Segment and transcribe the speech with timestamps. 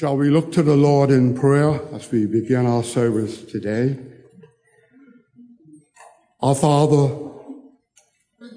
[0.00, 3.98] Shall we look to the Lord in prayer as we begin our service today?
[6.40, 7.28] Our Father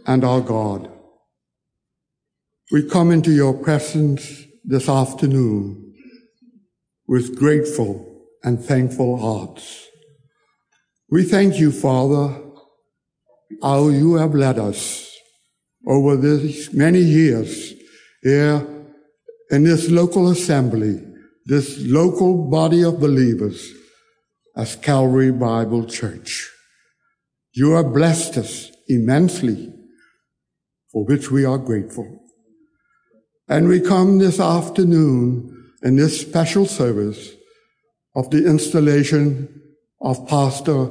[0.07, 0.89] and our God,
[2.71, 5.93] we come into your presence this afternoon
[7.09, 9.85] with grateful and thankful hearts.
[11.09, 12.41] We thank you, Father,
[13.61, 15.13] how you have led us
[15.85, 17.73] over these many years
[18.21, 18.65] here
[19.51, 21.09] in this local assembly
[21.45, 23.73] this local body of believers
[24.55, 26.49] as Calvary Bible Church.
[27.53, 29.73] You have blessed us immensely,
[30.91, 32.19] for which we are grateful.
[33.47, 37.31] And we come this afternoon in this special service
[38.15, 39.61] of the installation
[40.01, 40.89] of Pastor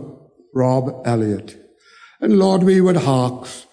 [0.55, 1.57] Rob Elliott.
[2.21, 3.67] And Lord, we would ask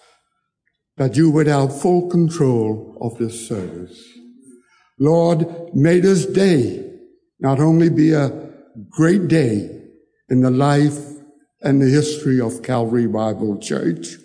[0.96, 4.09] that you would have full control of this service.
[5.02, 6.86] Lord, may this day
[7.38, 8.50] not only be a
[8.90, 9.80] great day
[10.28, 10.98] in the life
[11.62, 14.16] and the history of Calvary Bible Church,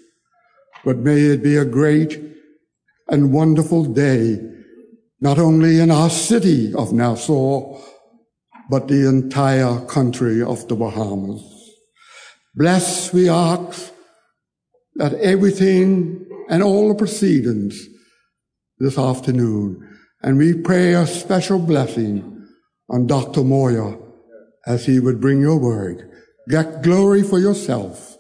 [0.84, 2.22] but may it be a great
[3.08, 4.38] and wonderful day,
[5.22, 7.82] not only in our city of Nassau,
[8.70, 11.42] but the entire country of the Bahamas.
[12.54, 13.94] Bless, we ask,
[14.96, 17.82] that everything and all the proceedings
[18.80, 19.95] this afternoon
[20.26, 22.48] and we pray a special blessing
[22.90, 23.44] on Dr.
[23.44, 23.96] Moyer
[24.66, 26.10] as he would bring your word.
[26.50, 28.18] Get glory for yourself,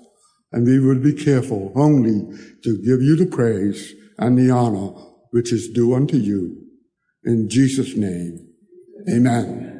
[0.52, 2.22] and we will be careful only
[2.64, 4.90] to give you the praise and the honor
[5.32, 6.56] which is due unto you.
[7.24, 8.50] In Jesus' name,
[9.10, 9.72] amen.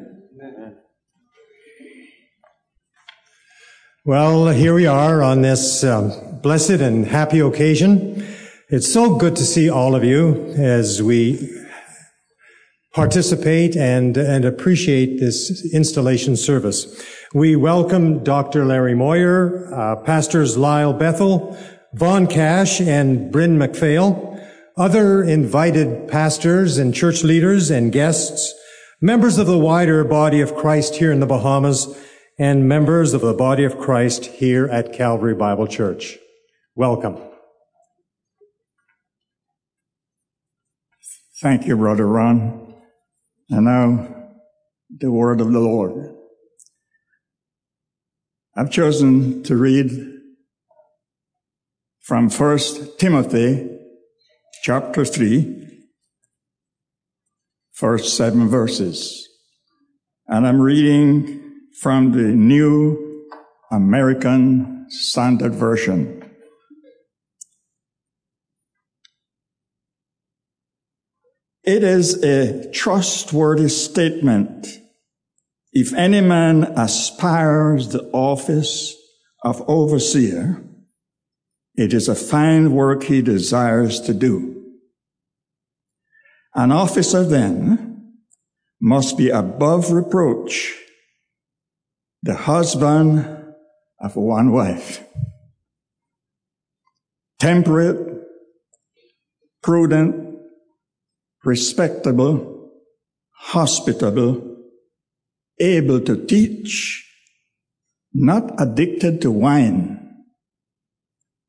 [4.04, 8.26] Well, here we are on this um, blessed and happy occasion.
[8.68, 11.65] It's so good to see all of you as we
[12.96, 17.04] participate and, and appreciate this installation service.
[17.34, 18.64] We welcome Dr.
[18.64, 21.58] Larry Moyer, uh, Pastors Lyle Bethel,
[21.92, 24.42] Vaughn Cash, and Bryn McPhail,
[24.78, 28.54] other invited pastors and church leaders and guests,
[29.02, 31.94] members of the wider body of Christ here in the Bahamas,
[32.38, 36.16] and members of the body of Christ here at Calvary Bible Church.
[36.74, 37.18] Welcome.
[41.42, 42.65] Thank you, Brother Ron.
[43.50, 44.08] And now,
[44.90, 46.14] the word of the Lord.
[48.56, 49.90] I've chosen to read
[52.00, 53.68] from First Timothy
[54.62, 55.84] chapter 3,
[57.72, 59.28] first seven verses.
[60.26, 63.28] And I'm reading from the New
[63.70, 66.25] American Standard Version.
[71.66, 74.68] It is a trustworthy statement.
[75.72, 78.94] If any man aspires the office
[79.42, 80.62] of overseer,
[81.74, 84.64] it is a fine work he desires to do.
[86.54, 88.14] An officer then
[88.80, 90.72] must be above reproach,
[92.22, 93.44] the husband
[94.00, 95.04] of one wife,
[97.40, 98.22] temperate,
[99.62, 100.25] prudent,
[101.46, 102.72] respectable,
[103.30, 104.56] hospitable,
[105.60, 107.04] able to teach,
[108.12, 110.12] not addicted to wine,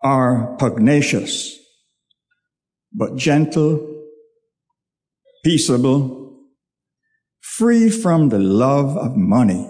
[0.03, 1.57] are pugnacious,
[2.93, 4.05] but gentle,
[5.43, 6.45] peaceable,
[7.41, 9.67] free from the love of money.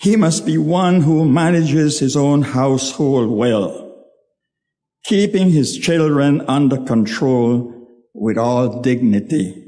[0.00, 3.87] He must be one who manages his own household well
[5.08, 7.72] keeping his children under control
[8.12, 9.64] with all dignity.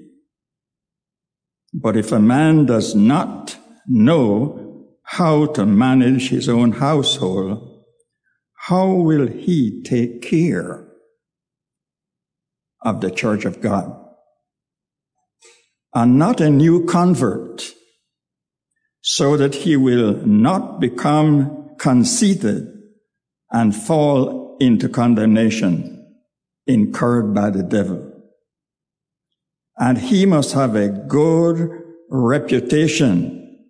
[1.72, 3.56] But if a man does not
[3.86, 7.84] know how to manage his own household,
[8.66, 10.86] how will he take care
[12.82, 13.96] of the church of God?
[15.94, 17.64] And not a new convert,
[19.00, 22.68] so that he will not become conceited
[23.50, 25.96] and fall into condemnation
[26.66, 28.06] incurred by the devil.
[29.76, 31.70] And he must have a good
[32.10, 33.66] reputation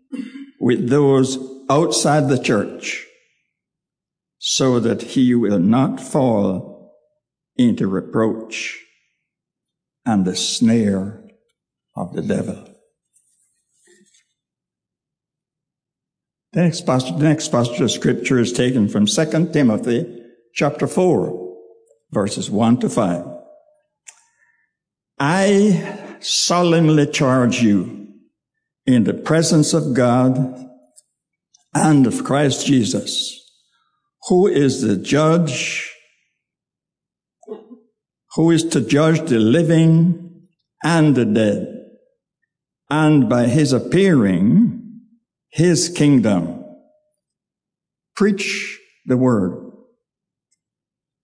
[0.60, 1.38] with those
[1.70, 3.06] outside the church
[4.38, 6.96] so that he will not fall
[7.56, 8.78] into reproach
[10.04, 11.22] and the snare
[11.94, 12.66] of the devil.
[16.52, 20.19] The next passage, the next passage of scripture is taken from 2 Timothy
[20.55, 21.56] chapter 4,
[22.11, 23.25] verses 1 to 5.
[25.19, 28.08] I solemnly charge you
[28.87, 30.67] in the presence of God
[31.75, 33.38] and of Christ Jesus,
[34.29, 35.94] who is the judge,
[38.35, 40.47] who is to judge the living
[40.82, 41.67] and the dead,
[42.88, 45.00] and by his appearing,
[45.50, 46.64] his kingdom.
[48.17, 49.69] Preach the word.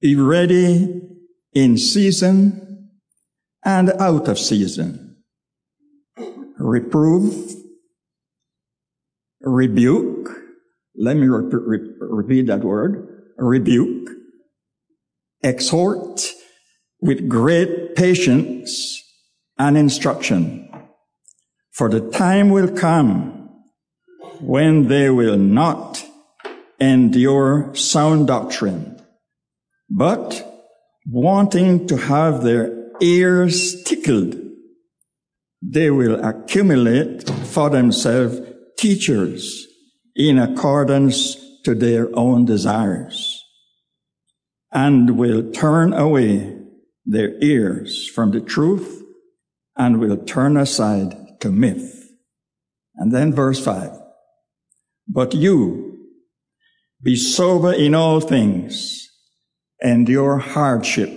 [0.06, 1.02] Be ready
[1.52, 2.90] in season
[3.64, 5.16] and out of season.
[6.60, 7.34] Reprove,
[9.40, 10.30] rebuke.
[10.94, 13.24] Let me re- re- repeat that word.
[13.36, 14.10] Rebuke.
[15.42, 16.22] Exhort
[17.00, 19.02] with great patience
[19.58, 20.70] and instruction.
[21.72, 23.50] For the time will come
[24.40, 26.04] when they will not
[26.78, 28.95] endure sound doctrine,
[29.88, 30.42] but
[31.06, 34.36] wanting to have their ears tickled,
[35.62, 38.40] they will accumulate for themselves
[38.78, 39.66] teachers
[40.14, 43.42] in accordance to their own desires
[44.72, 46.56] and will turn away
[47.04, 49.02] their ears from the truth
[49.76, 52.10] and will turn aside to myth.
[52.96, 53.92] And then verse five.
[55.08, 55.98] But you
[57.02, 59.05] be sober in all things,
[59.82, 61.10] endure hardship,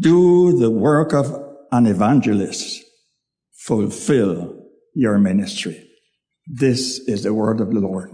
[0.00, 1.26] do the work of
[1.72, 2.82] an evangelist,
[3.52, 4.54] fulfill
[4.94, 5.88] your ministry.
[6.46, 8.10] This is the word of the Lord.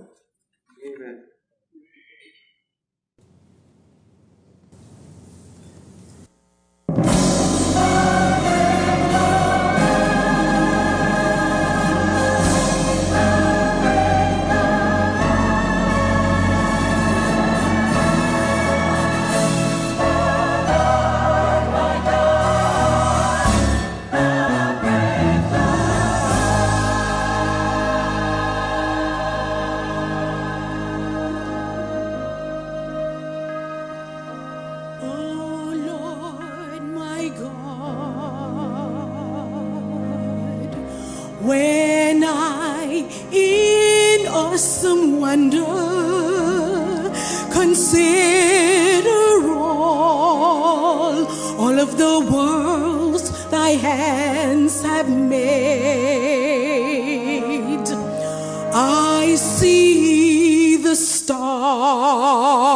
[59.36, 62.69] See the stars.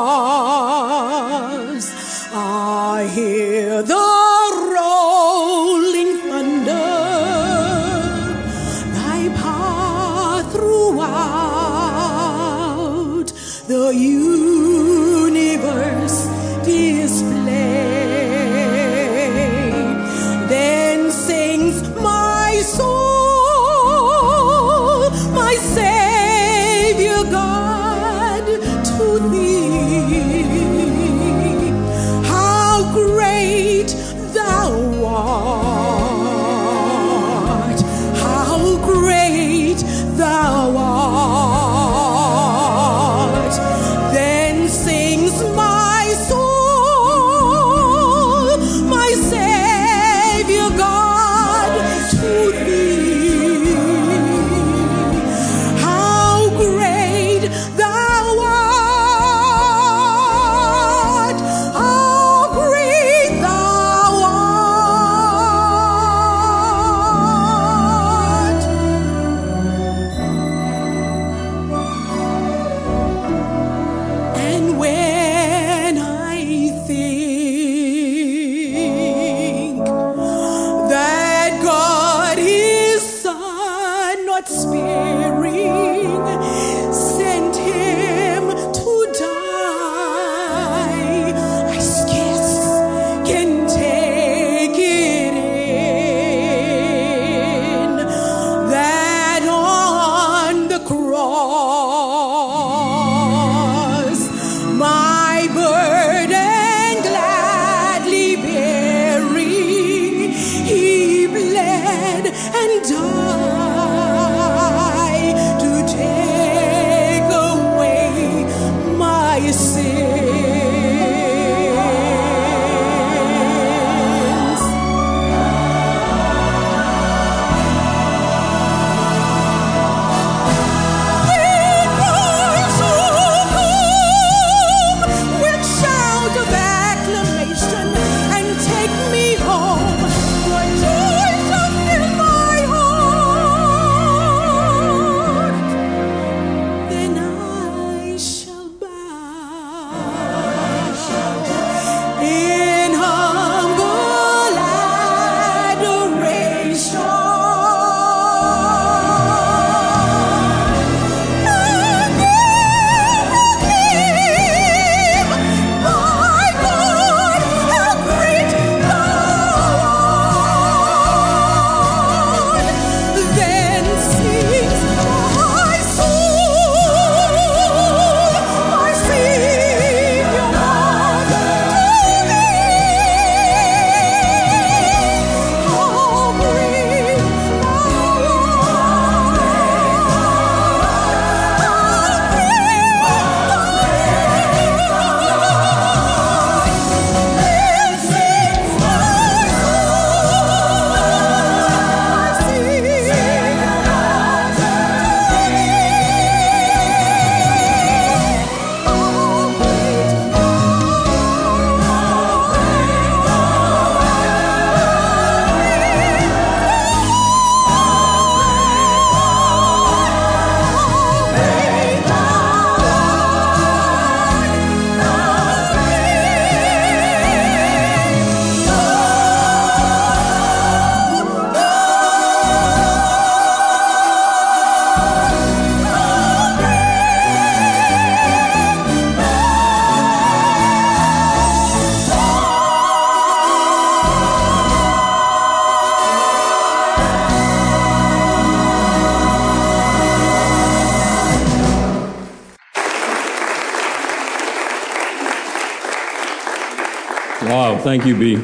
[257.85, 258.35] Thank you, B.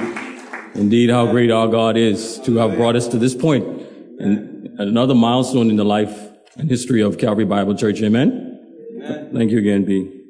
[0.78, 3.64] Indeed, how great our God is to have brought us to this point
[4.18, 6.28] and another milestone in the life
[6.58, 8.02] and history of Calvary Bible Church.
[8.02, 8.60] Amen.
[8.96, 9.30] Amen.
[9.32, 10.24] Thank you again, B.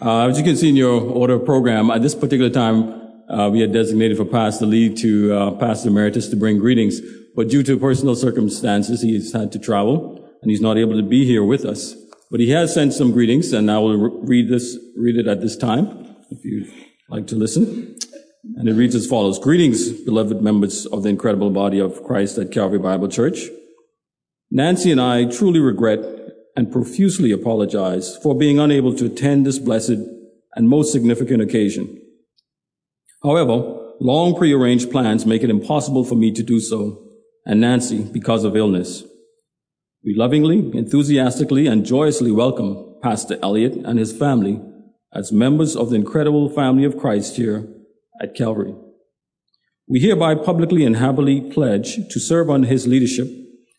[0.00, 3.50] Uh, as you can see in your order of program, at this particular time, uh,
[3.50, 7.00] we had designated for Pastor Lee to uh, Pastor Emeritus to bring greetings,
[7.34, 11.26] but due to personal circumstances, he's had to travel and he's not able to be
[11.26, 11.96] here with us.
[12.30, 15.40] But he has sent some greetings, and I will re- read this, read it at
[15.40, 16.72] this time, if you'd
[17.08, 17.83] like to listen.
[18.64, 22.50] And it reads as follows: Greetings, beloved members of the incredible body of Christ at
[22.50, 23.50] Calvary Bible Church.
[24.50, 25.98] Nancy and I truly regret
[26.56, 29.98] and profusely apologize for being unable to attend this blessed
[30.54, 32.00] and most significant occasion.
[33.22, 37.06] However, long prearranged plans make it impossible for me to do so,
[37.44, 39.04] and Nancy because of illness.
[40.02, 44.58] We lovingly, enthusiastically, and joyously welcome Pastor Elliott and his family
[45.12, 47.68] as members of the incredible family of Christ here
[48.20, 48.74] at Calvary.
[49.88, 53.28] We hereby publicly and happily pledge to serve under his leadership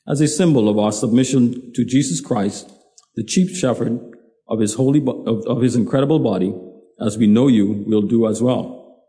[0.07, 2.71] as a symbol of our submission to Jesus Christ,
[3.15, 3.99] the chief shepherd
[4.47, 6.53] of his holy, of, of his incredible body,
[6.99, 9.01] as we know you will do as well.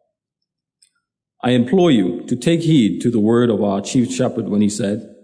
[1.43, 4.71] I implore you to take heed to the word of our chief shepherd when he
[4.71, 5.15] said,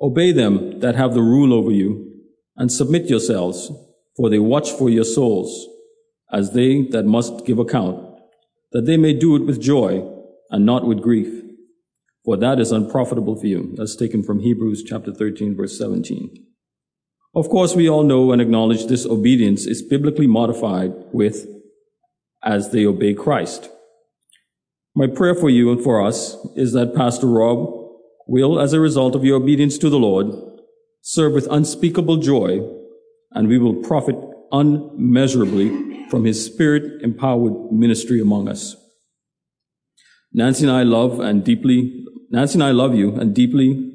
[0.00, 2.10] Obey them that have the rule over you,
[2.56, 3.70] and submit yourselves,
[4.16, 5.68] for they watch for your souls,
[6.32, 8.03] as they that must give account,
[8.74, 10.06] that they may do it with joy
[10.50, 11.42] and not with grief,
[12.24, 13.72] for that is unprofitable for you.
[13.76, 16.44] That's taken from Hebrews chapter 13, verse 17.
[17.36, 21.46] Of course, we all know and acknowledge this obedience is biblically modified with
[22.42, 23.70] as they obey Christ.
[24.94, 27.68] My prayer for you and for us is that Pastor Rob
[28.26, 30.26] will, as a result of your obedience to the Lord,
[31.00, 32.60] serve with unspeakable joy,
[33.32, 34.16] and we will profit
[34.50, 38.76] unmeasurably from his spirit empowered ministry among us.
[40.32, 43.92] Nancy and I love and deeply, Nancy and I love you and deeply,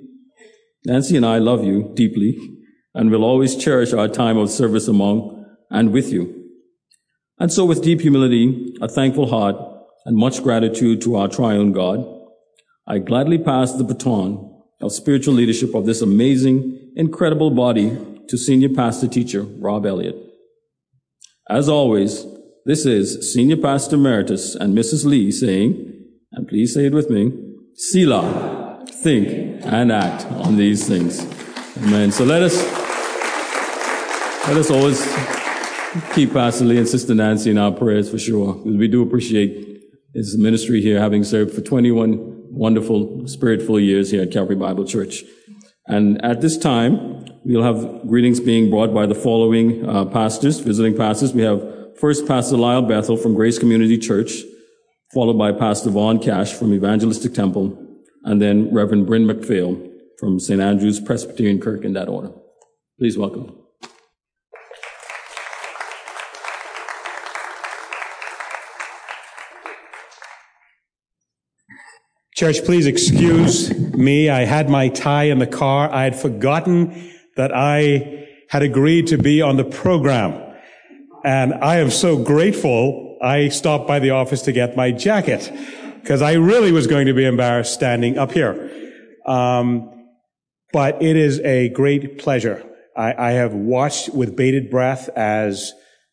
[0.85, 2.37] Nancy and I love you deeply
[2.93, 6.35] and will always cherish our time of service among and with you.
[7.37, 9.55] And so with deep humility, a thankful heart,
[10.05, 12.05] and much gratitude to our triune God,
[12.87, 17.97] I gladly pass the baton of spiritual leadership of this amazing, incredible body
[18.29, 20.28] to Senior Pastor Teacher Rob Elliott.
[21.49, 22.27] As always,
[22.65, 25.03] this is Senior Pastor Emeritus and Mrs.
[25.03, 27.31] Lee saying, and please say it with me,
[27.73, 31.25] Selah, think and act on these things.
[31.77, 32.11] Amen.
[32.11, 32.55] So let us,
[34.47, 35.01] let us always
[36.13, 39.81] keep Pastor Lee and Sister Nancy in our prayers for sure, because we do appreciate
[40.13, 45.23] his ministry here, having served for 21 wonderful, spirit-filled years here at Calvary Bible Church.
[45.87, 50.95] And at this time, we'll have greetings being brought by the following uh, pastors, visiting
[50.95, 51.33] pastors.
[51.33, 54.31] We have first Pastor Lyle Bethel from Grace Community Church,
[55.13, 57.77] followed by Pastor Vaughn Cash from Evangelistic Temple,
[58.23, 60.61] and then Reverend Bryn McPhail from St.
[60.61, 62.31] Andrew's Presbyterian Kirk in that order.
[62.97, 63.55] Please welcome.
[72.35, 74.29] Church, please excuse me.
[74.29, 75.91] I had my tie in the car.
[75.91, 80.57] I had forgotten that I had agreed to be on the program.
[81.23, 85.49] And I am so grateful I stopped by the office to get my jacket
[86.01, 88.69] because I really was going to be embarrassed standing up here.
[89.25, 89.89] Um,
[90.73, 92.61] but it is a great pleasure.
[92.97, 95.71] I, I have watched with bated breath as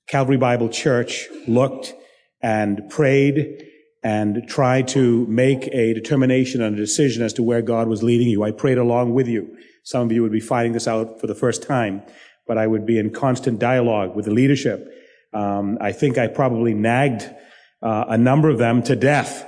[0.08, 1.92] Calvary Bible Church looked
[2.40, 3.64] and prayed
[4.04, 8.28] and tried to make a determination and a decision as to where God was leading
[8.28, 8.44] you.
[8.44, 9.56] I prayed along with you.
[9.86, 12.02] Some of you would be fighting this out for the first time,
[12.44, 14.92] but I would be in constant dialogue with the leadership.
[15.32, 17.22] Um, I think I probably nagged
[17.84, 19.46] uh, a number of them to death.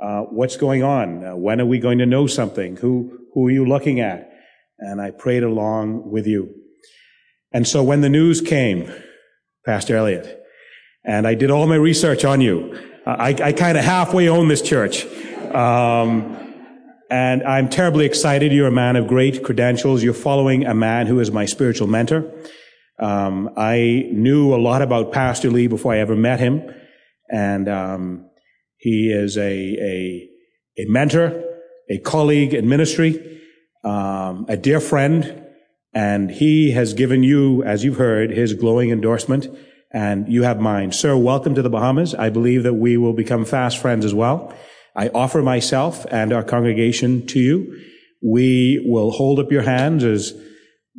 [0.00, 1.24] Uh, what's going on?
[1.24, 2.76] Uh, when are we going to know something?
[2.76, 4.30] Who who are you looking at?
[4.78, 6.54] And I prayed along with you.
[7.50, 8.92] And so when the news came,
[9.66, 10.40] Pastor Elliott,
[11.04, 14.62] and I did all my research on you, I, I kind of halfway own this
[14.62, 15.04] church.
[15.52, 16.49] Um,
[17.10, 18.52] and I'm terribly excited.
[18.52, 20.02] You're a man of great credentials.
[20.02, 22.30] You're following a man who is my spiritual mentor.
[23.00, 26.62] Um, I knew a lot about Pastor Lee before I ever met him.
[27.28, 28.30] And um,
[28.76, 30.28] he is a, a,
[30.78, 31.42] a, mentor,
[31.90, 33.40] a colleague in ministry,
[33.84, 35.46] um, a dear friend.
[35.92, 39.48] And he has given you, as you've heard, his glowing endorsement
[39.92, 40.92] and you have mine.
[40.92, 42.14] Sir, welcome to the Bahamas.
[42.14, 44.54] I believe that we will become fast friends as well.
[44.96, 47.80] I offer myself and our congregation to you.
[48.22, 50.34] We will hold up your hands as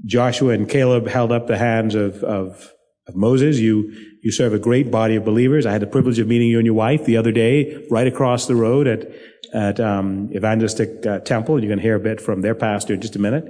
[0.06, 2.71] Joshua and Caleb held up the hands of, of,
[3.08, 3.60] of Moses.
[3.60, 3.91] You
[4.23, 5.65] You serve a great body of believers.
[5.65, 8.45] I had the privilege of meeting you and your wife the other day, right across
[8.45, 9.10] the road at
[9.54, 11.60] at um, Evangelistic uh, Temple.
[11.60, 13.45] You're going to hear a bit from their pastor in just a minute.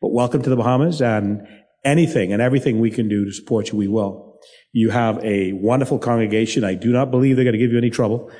[0.00, 1.46] But welcome to the Bahamas, and
[1.84, 4.38] anything and everything we can do to support you, we will.
[4.72, 6.64] You have a wonderful congregation.
[6.64, 8.30] I do not believe they're going to give you any trouble.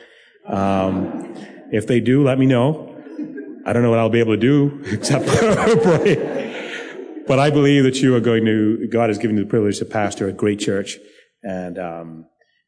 [0.49, 1.35] Um,
[1.71, 2.87] if they do, let me know.
[3.67, 5.27] I don't know what I'll be able to do except
[5.83, 6.47] pray.
[7.27, 9.85] But I believe that you are going to, God has given you the privilege to
[9.85, 10.97] pastor a great church.
[11.43, 12.27] And, um,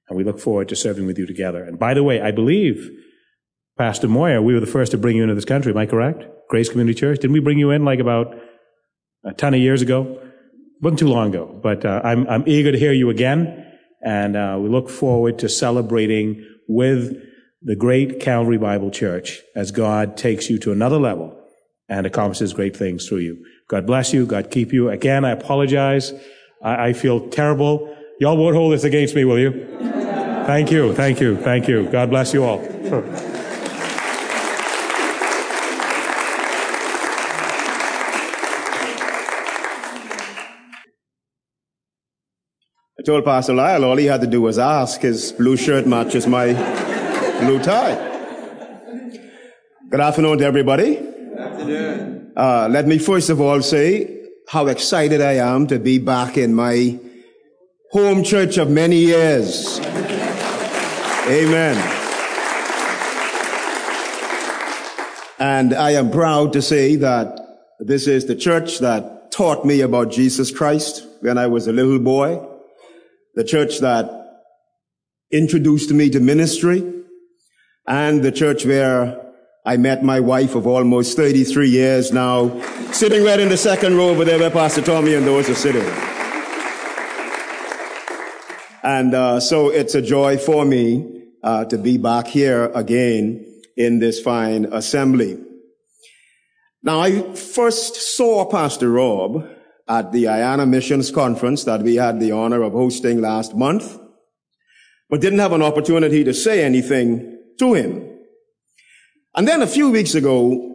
[0.09, 1.65] and we look forward to serving with you together.
[1.65, 2.91] And by the way, I believe,
[3.79, 5.73] Pastor Moyer, we were the first to bring you into this country.
[5.73, 6.25] Am I correct?
[6.51, 7.21] Grace Community Church.
[7.21, 8.35] Didn't we bring you in like about
[9.25, 10.21] a ton of years ago?
[10.83, 11.59] wasn't too long ago.
[11.63, 13.67] But uh, I'm, I'm eager to hear you again.
[14.03, 17.17] And uh, we look forward to celebrating with
[17.63, 21.37] the great Calvary Bible Church as God takes you to another level
[21.89, 23.45] and accomplishes great things through you.
[23.69, 24.25] God bless you.
[24.25, 24.89] God keep you.
[24.89, 26.13] Again, I apologize.
[26.63, 27.95] I, I feel terrible.
[28.19, 29.67] Y'all won't hold this against me, will you?
[30.47, 30.95] Thank you.
[30.95, 31.37] Thank you.
[31.37, 31.87] Thank you.
[31.91, 32.61] God bless you all.
[42.99, 45.01] I told Pastor Lyle all he had to do was ask.
[45.01, 46.53] His blue shirt matches my
[47.41, 47.95] blue tie.
[49.89, 50.97] Good afternoon to everybody.
[50.97, 52.33] Good afternoon.
[52.37, 56.55] Uh, let me first of all say how excited I am to be back in
[56.55, 56.99] my
[57.93, 59.81] home church of many years.
[61.27, 61.77] Amen.
[65.39, 67.41] And I am proud to say that
[67.79, 71.99] this is the church that taught me about Jesus Christ when I was a little
[71.99, 72.47] boy.
[73.35, 74.11] The church that
[75.33, 77.00] introduced me to ministry
[77.91, 79.21] and the church where
[79.67, 84.11] I met my wife of almost 33 years now, sitting right in the second row
[84.11, 85.85] over there where Pastor Tommy and those are sitting.
[88.85, 93.45] And uh, so it's a joy for me uh, to be back here again
[93.77, 95.43] in this fine assembly.
[96.85, 99.45] Now, I first saw Pastor Rob
[99.89, 103.99] at the IANA Missions Conference that we had the honor of hosting last month,
[105.09, 108.19] but didn't have an opportunity to say anything to him.
[109.35, 110.71] And then a few weeks ago,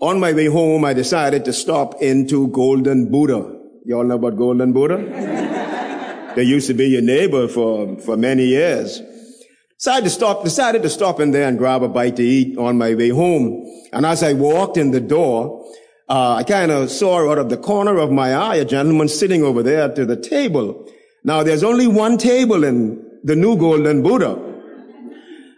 [0.00, 3.58] on my way home, I decided to stop into Golden Buddha.
[3.84, 4.96] You all know about Golden Buddha?
[6.36, 9.00] they used to be your neighbor for, for many years.
[9.78, 12.78] Decided to stop, decided to stop in there and grab a bite to eat on
[12.78, 13.64] my way home.
[13.92, 15.64] And as I walked in the door,
[16.08, 19.42] uh, I kind of saw out of the corner of my eye a gentleman sitting
[19.42, 20.90] over there to the table.
[21.22, 24.53] Now there's only one table in the new Golden Buddha.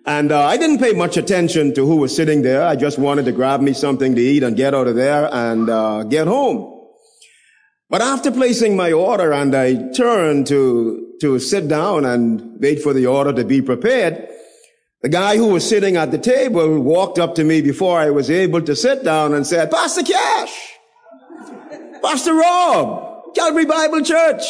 [0.06, 2.62] And uh, I didn't pay much attention to who was sitting there.
[2.62, 5.68] I just wanted to grab me something to eat and get out of there and
[5.68, 6.72] uh, get home.
[7.90, 12.92] But after placing my order and I turned to, to sit down and wait for
[12.92, 14.28] the order to be prepared,
[15.02, 18.30] the guy who was sitting at the table walked up to me before I was
[18.30, 20.72] able to sit down and said, Pastor Cash,
[22.02, 24.42] Pastor Rob, Calvary Bible Church.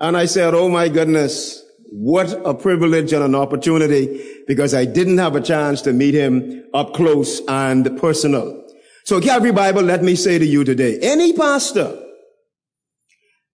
[0.00, 5.18] And I said, Oh my goodness, what a privilege and an opportunity because I didn't
[5.18, 8.64] have a chance to meet him up close and personal.
[9.04, 12.00] So Calvary Bible, let me say to you today, any pastor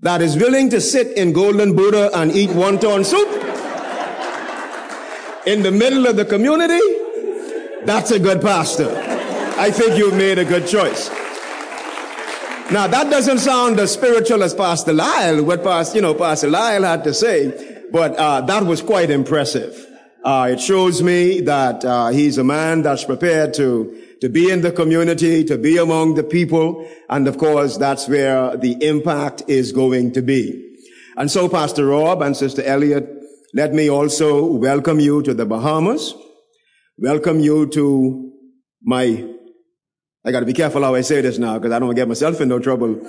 [0.01, 3.29] that is willing to sit in Golden Buddha and eat wonton soup
[5.47, 6.81] in the middle of the community,
[7.87, 8.91] that's a good pastor.
[9.59, 11.09] I think you've made a good choice.
[12.71, 16.83] Now that doesn't sound as spiritual as Pastor Lyle, what Pastor, you know, Pastor Lyle
[16.83, 19.87] had to say, but uh, that was quite impressive.
[20.23, 24.61] Uh, it shows me that uh, he's a man that's prepared to to be in
[24.61, 29.73] the community, to be among the people, and of course, that's where the impact is
[29.73, 30.77] going to be.
[31.17, 33.09] And so, Pastor Rob and Sister Elliott,
[33.55, 36.15] let me also welcome you to the Bahamas.
[36.99, 38.31] Welcome you to
[38.83, 39.27] my
[40.23, 42.03] I got to be careful how I say this now because I don't want to
[42.03, 43.01] get myself in no trouble.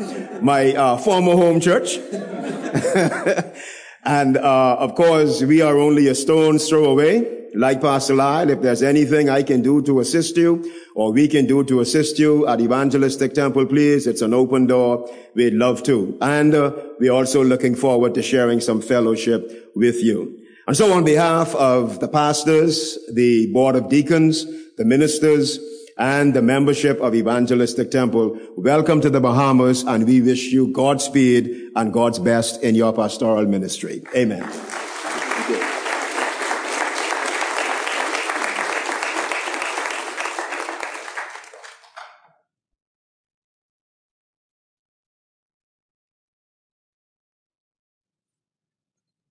[0.42, 1.98] My uh, former home church.
[4.08, 7.50] And uh, of course, we are only a stone's throw away.
[7.54, 10.64] Like Pastor Lyle, if there's anything I can do to assist you,
[10.96, 15.10] or we can do to assist you at Evangelistic Temple, please, it's an open door.
[15.36, 16.18] We'd love to.
[16.22, 20.40] And uh, we're also looking forward to sharing some fellowship with you.
[20.68, 24.46] And so on behalf of the pastors, the board of deacons,
[24.78, 25.60] the ministers,
[25.98, 28.38] and the membership of Evangelistic Temple.
[28.56, 33.46] Welcome to the Bahamas and we wish you Godspeed and God's best in your pastoral
[33.46, 34.04] ministry.
[34.16, 34.48] Amen.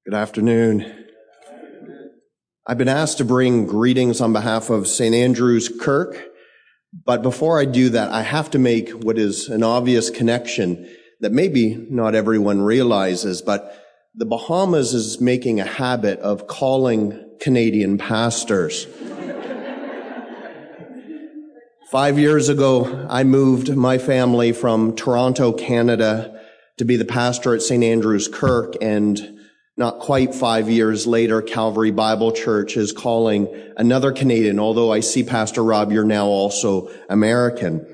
[0.06, 1.04] Good afternoon.
[2.64, 5.12] I've been asked to bring greetings on behalf of St.
[5.12, 6.35] Andrew's Kirk,
[7.04, 10.88] but before I do that, I have to make what is an obvious connection
[11.20, 13.82] that maybe not everyone realizes, but
[14.14, 18.86] the Bahamas is making a habit of calling Canadian pastors.
[21.90, 26.40] Five years ago, I moved my family from Toronto, Canada
[26.78, 27.84] to be the pastor at St.
[27.84, 29.35] Andrew's Kirk and
[29.76, 35.22] not quite five years later, Calvary Bible Church is calling another Canadian, although I see
[35.22, 37.86] Pastor Rob, you're now also American.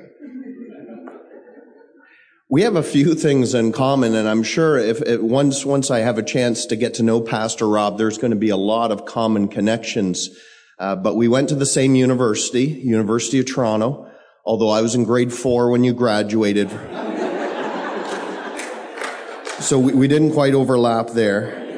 [2.48, 5.98] We have a few things in common, and I'm sure if, if once, once I
[6.00, 8.92] have a chance to get to know Pastor Rob, there's going to be a lot
[8.92, 10.30] of common connections.
[10.78, 14.08] Uh, but we went to the same university, University of Toronto,
[14.44, 16.70] although I was in grade four when you graduated.
[19.58, 21.71] so we, we didn't quite overlap there.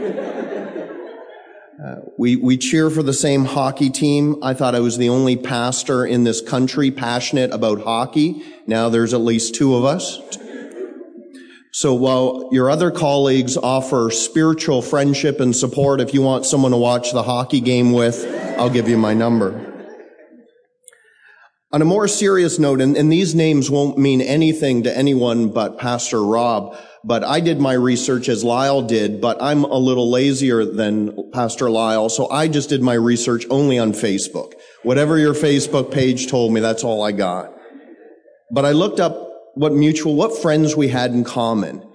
[2.16, 4.42] We, we cheer for the same hockey team.
[4.42, 8.42] I thought I was the only pastor in this country passionate about hockey.
[8.66, 10.20] Now there's at least two of us.
[11.72, 16.78] So while your other colleagues offer spiritual friendship and support, if you want someone to
[16.78, 18.24] watch the hockey game with,
[18.58, 19.72] I'll give you my number.
[21.72, 25.76] On a more serious note, and, and these names won't mean anything to anyone but
[25.76, 30.64] Pastor Rob, but I did my research as Lyle did, but I'm a little lazier
[30.64, 34.54] than Pastor Lyle, so I just did my research only on Facebook.
[34.82, 37.52] Whatever your Facebook page told me, that's all I got.
[38.50, 41.86] But I looked up what mutual, what friends we had in common.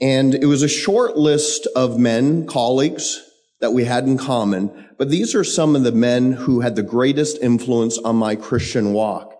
[0.00, 3.22] And it was a short list of men, colleagues
[3.60, 6.82] that we had in common, but these are some of the men who had the
[6.82, 9.32] greatest influence on my Christian walk.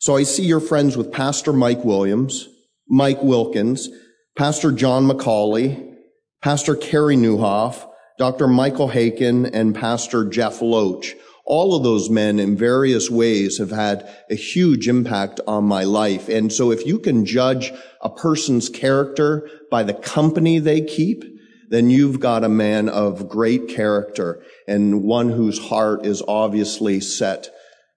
[0.00, 2.48] So I see you're friends with Pastor Mike Williams,
[2.88, 3.88] Mike Wilkins,
[4.36, 5.96] Pastor John McCauley,
[6.40, 8.46] Pastor Carey Nieuwhof, Dr.
[8.46, 11.14] Michael Haykin, and Pastor Jeff Loach.
[11.44, 16.28] All of those men in various ways have had a huge impact on my life.
[16.28, 21.24] And so if you can judge a person's character by the company they keep,
[21.68, 27.48] then you've got a man of great character and one whose heart is obviously set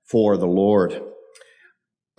[0.04, 1.00] for the Lord.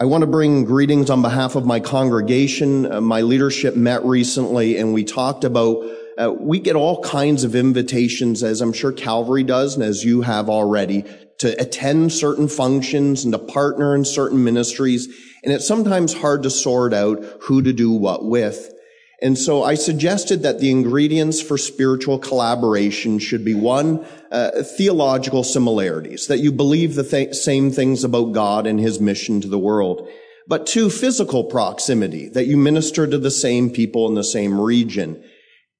[0.00, 2.90] I want to bring greetings on behalf of my congregation.
[2.90, 5.84] Uh, my leadership met recently and we talked about
[6.18, 10.22] uh, we get all kinds of invitations, as I'm sure Calvary does, and as you
[10.22, 11.04] have already,
[11.38, 15.06] to attend certain functions and to partner in certain ministries.
[15.44, 18.73] And it's sometimes hard to sort out who to do what with.
[19.24, 25.42] And so I suggested that the ingredients for spiritual collaboration should be one, uh, theological
[25.42, 29.58] similarities, that you believe the th- same things about God and his mission to the
[29.58, 30.06] world.
[30.46, 35.24] But two, physical proximity, that you minister to the same people in the same region.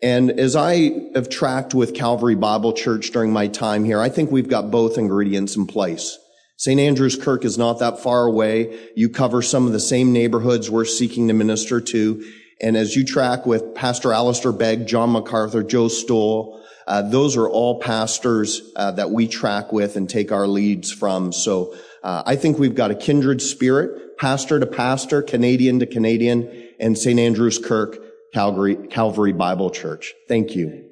[0.03, 4.31] And as I have tracked with Calvary Bible Church during my time here, I think
[4.31, 6.19] we've got both ingredients in place.
[6.57, 6.81] St.
[6.81, 8.89] Andrew's Kirk is not that far away.
[8.97, 12.25] You cover some of the same neighborhoods we're seeking to minister to.
[12.61, 17.49] And as you track with Pastor Alistair Begg, John MacArthur, Joe Stowell, uh, those are
[17.49, 21.33] all pastors uh, that we track with and take our leads from.
[21.33, 26.71] So uh, I think we've got a kindred spirit, pastor to pastor, Canadian to Canadian,
[26.79, 27.19] and St.
[27.19, 27.99] Andrew's Kirk,
[28.33, 30.13] Calgary, Calvary Bible Church.
[30.29, 30.84] Thank you.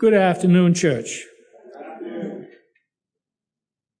[0.00, 1.24] Good afternoon, church.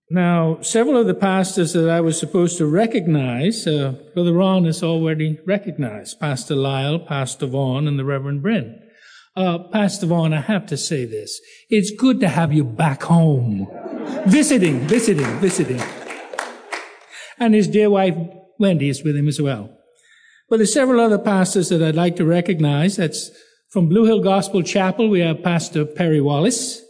[0.08, 4.84] Now, several of the pastors that I was supposed to recognize, uh, Brother Ron has
[4.84, 8.80] already recognized Pastor Lyle, Pastor Vaughn, and the Reverend Bryn.
[9.34, 11.40] Uh, Pastor Vaughn, I have to say this.
[11.68, 13.66] It's good to have you back home.
[14.24, 15.82] visiting, visiting, visiting.
[17.40, 18.16] And his dear wife,
[18.60, 19.76] Wendy, is with him as well.
[20.48, 22.98] But there's several other pastors that I'd like to recognize.
[22.98, 23.32] That's
[23.70, 26.82] from Blue Hill Gospel Chapel, we have Pastor Perry Wallace.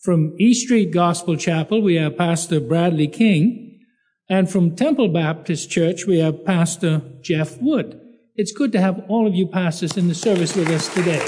[0.00, 3.80] From East Street Gospel Chapel, we have Pastor Bradley King.
[4.28, 8.00] And from Temple Baptist Church, we have Pastor Jeff Wood.
[8.36, 11.24] It's good to have all of you pastors in the service with us today.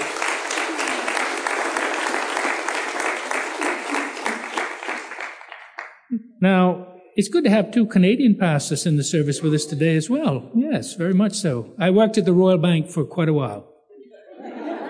[6.41, 6.87] Now,
[7.17, 10.53] it's good to have two Canadian pastors in the service with us today as well.
[10.55, 11.75] Yes, very much so.
[11.81, 13.68] I worked at the Royal Bank for quite a while.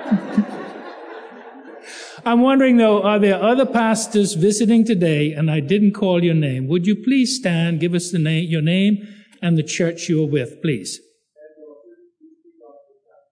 [2.24, 6.66] I'm wondering though, are there other pastors visiting today and I didn't call your name?
[6.68, 9.06] Would you please stand, give us the name, your name
[9.40, 11.00] and the church you're with, please?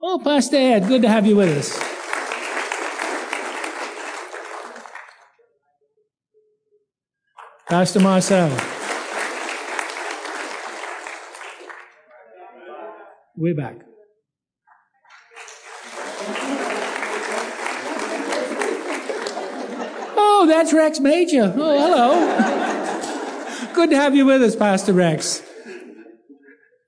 [0.02, 1.76] Oh, Pastor Ed, good to have you with us.
[7.68, 8.56] Pastor Marcel.
[13.36, 13.78] We're back.
[20.46, 21.52] Oh, that's Rex Major.
[21.56, 23.74] Oh, hello.
[23.74, 25.42] Good to have you with us, Pastor Rex.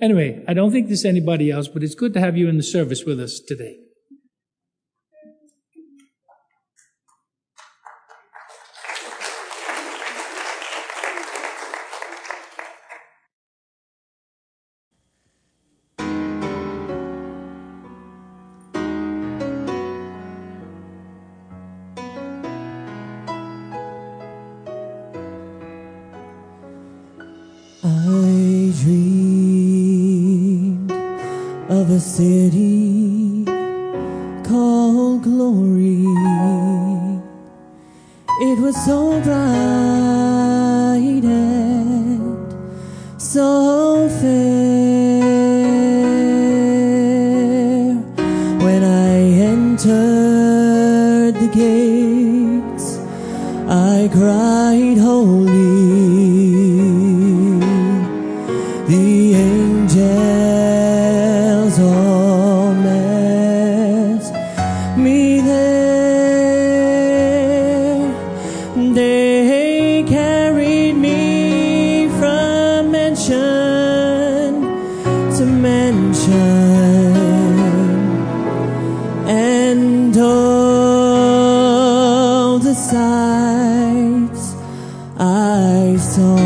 [0.01, 2.62] Anyway, I don't think there's anybody else, but it's good to have you in the
[2.62, 3.81] service with us today.
[79.38, 81.38] and all
[82.59, 84.44] the sights
[85.18, 86.37] I saw.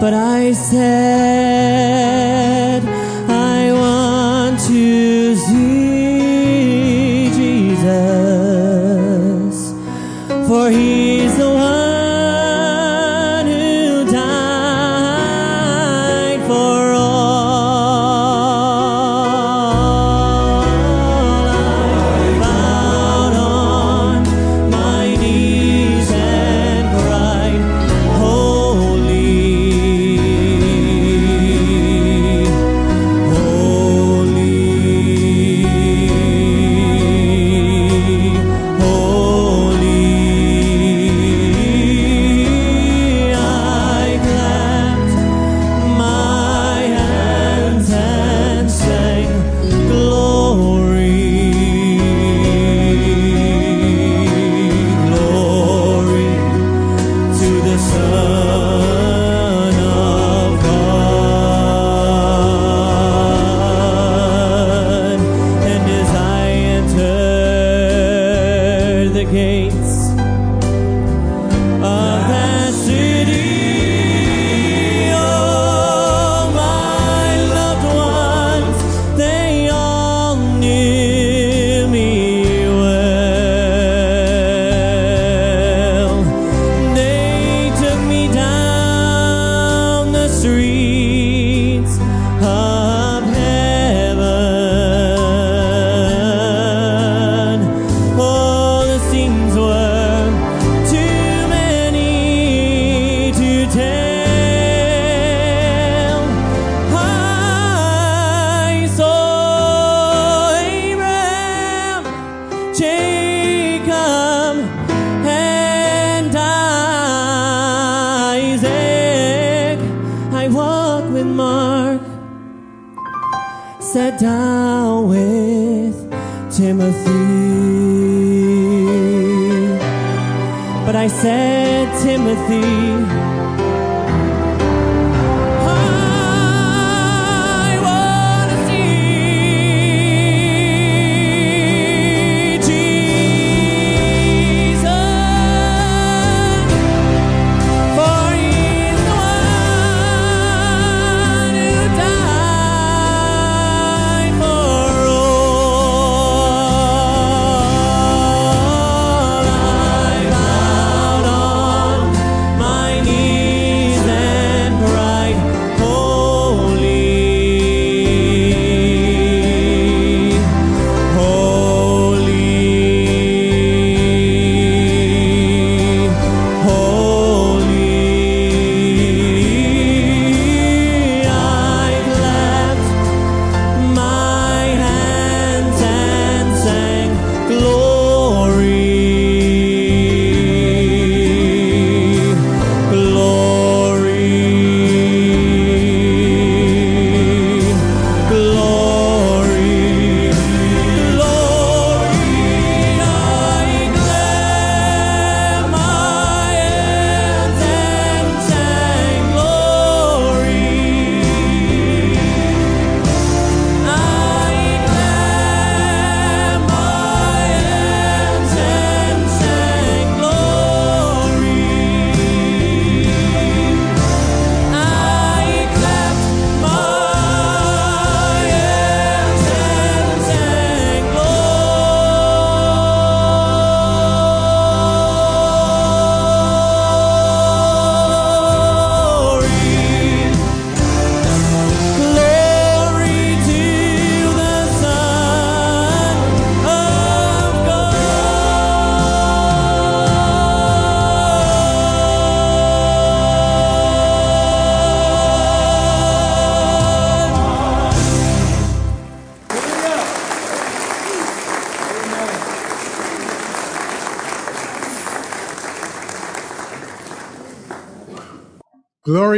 [0.00, 1.09] But I said,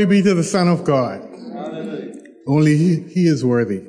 [0.03, 1.21] Glory be to the Son of God.
[2.49, 3.85] Only he, he is worthy.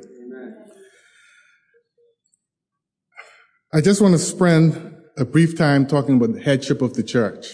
[3.72, 7.48] I just want to spend a brief time talking about the headship of the church.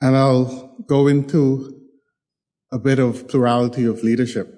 [0.00, 1.78] And I'll go into
[2.72, 4.48] a bit of plurality of leadership.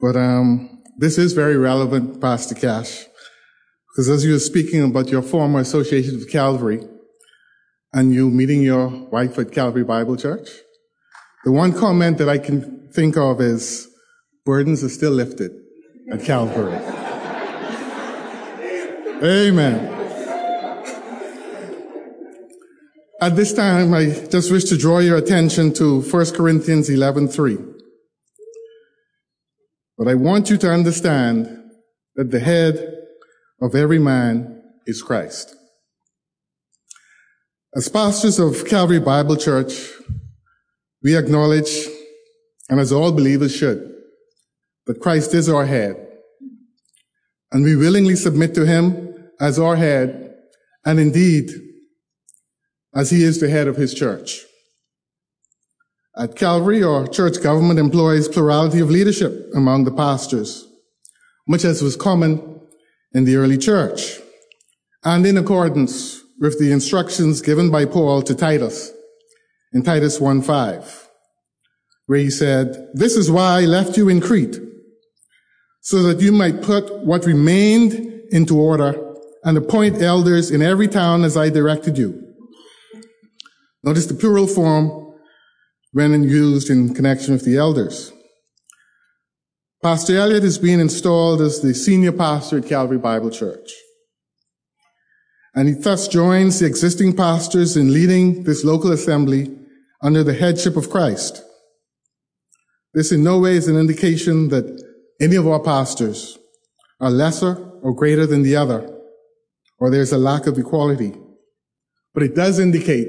[0.00, 3.04] But um, this is very relevant, Pastor Cash,
[3.92, 6.80] because as you were speaking about your former association with Calvary
[7.96, 10.50] and you meeting your wife at Calvary Bible Church,
[11.46, 13.88] the one comment that I can think of is
[14.44, 15.50] burdens are still lifted
[16.12, 16.76] at Calvary.
[19.24, 19.94] Amen.
[23.22, 27.56] At this time, I just wish to draw your attention to 1 Corinthians 11:3.
[29.96, 31.48] But I want you to understand
[32.16, 32.74] that the head
[33.62, 35.56] of every man is Christ.
[37.76, 39.90] As pastors of Calvary Bible Church,
[41.02, 41.86] we acknowledge,
[42.70, 43.92] and as all believers should,
[44.86, 45.94] that Christ is our head.
[47.52, 50.36] And we willingly submit to him as our head,
[50.86, 51.50] and indeed,
[52.94, 54.40] as he is the head of his church.
[56.16, 60.66] At Calvary, our church government employs plurality of leadership among the pastors,
[61.46, 62.58] much as was common
[63.12, 64.18] in the early church,
[65.04, 68.92] and in accordance with the instructions given by Paul to Titus
[69.72, 71.08] in Titus 1:5,
[72.06, 74.60] where he said, "This is why I left you in Crete,
[75.80, 77.94] so that you might put what remained
[78.30, 79.02] into order
[79.44, 82.22] and appoint elders in every town as I directed you."
[83.82, 85.14] Notice the plural form
[85.92, 88.12] when used in connection with the elders.
[89.82, 93.72] Pastor Elliott is being installed as the senior pastor at Calvary Bible Church.
[95.56, 99.56] And he thus joins the existing pastors in leading this local assembly
[100.02, 101.42] under the headship of Christ.
[102.92, 104.82] This in no way is an indication that
[105.18, 106.38] any of our pastors
[107.00, 108.86] are lesser or greater than the other,
[109.78, 111.14] or there's a lack of equality.
[112.12, 113.08] But it does indicate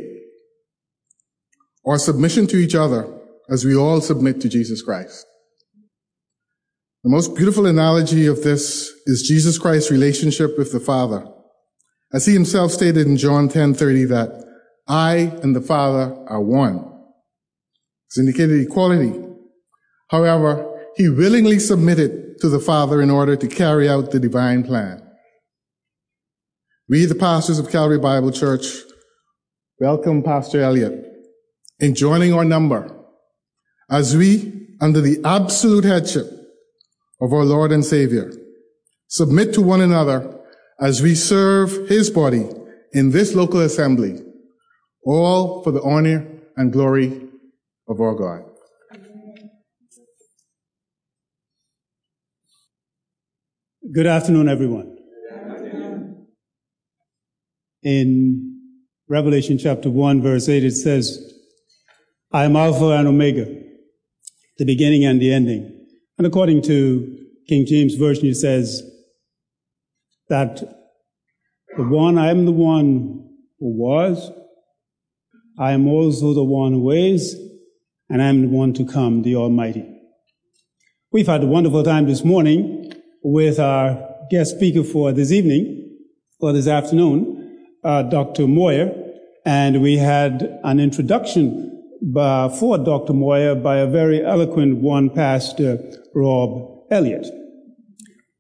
[1.86, 3.14] our submission to each other
[3.50, 5.26] as we all submit to Jesus Christ.
[7.04, 11.26] The most beautiful analogy of this is Jesus Christ's relationship with the Father.
[12.14, 14.46] As he himself stated in John 10:30 that
[14.88, 16.86] I and the Father are one.
[18.08, 19.14] It's indicated equality.
[20.10, 25.04] However, he willingly submitted to the Father in order to carry out the divine plan.
[26.88, 28.66] We, the pastors of Calvary Bible Church,
[29.80, 31.04] welcome Pastor Elliott
[31.80, 32.98] in joining our number
[33.90, 36.28] as we, under the absolute headship
[37.22, 38.32] of our Lord and Savior,
[39.08, 40.37] submit to one another
[40.80, 42.48] as we serve his body
[42.94, 44.22] in this local assembly,
[45.04, 47.30] all for the honor and glory
[47.88, 48.44] of our God.
[53.92, 54.98] Good afternoon, everyone.
[57.84, 58.60] In
[59.08, 61.34] Revelation chapter 1, verse 8, it says,
[62.32, 63.46] I am Alpha and Omega,
[64.58, 65.88] the beginning and the ending.
[66.18, 68.84] And according to King James Version, it says
[70.30, 70.58] that
[71.76, 74.32] the one, I am the one who was,
[75.60, 77.36] I am also the one who is,
[78.10, 79.86] and I am the one to come, the Almighty.
[81.12, 85.98] We've had a wonderful time this morning with our guest speaker for this evening,
[86.40, 88.48] or this afternoon, uh, Dr.
[88.48, 88.94] Moyer,
[89.46, 91.68] and we had an introduction
[92.02, 93.14] by, for Dr.
[93.14, 95.80] Moyer by a very eloquent one, Pastor
[96.14, 97.28] Rob Elliott.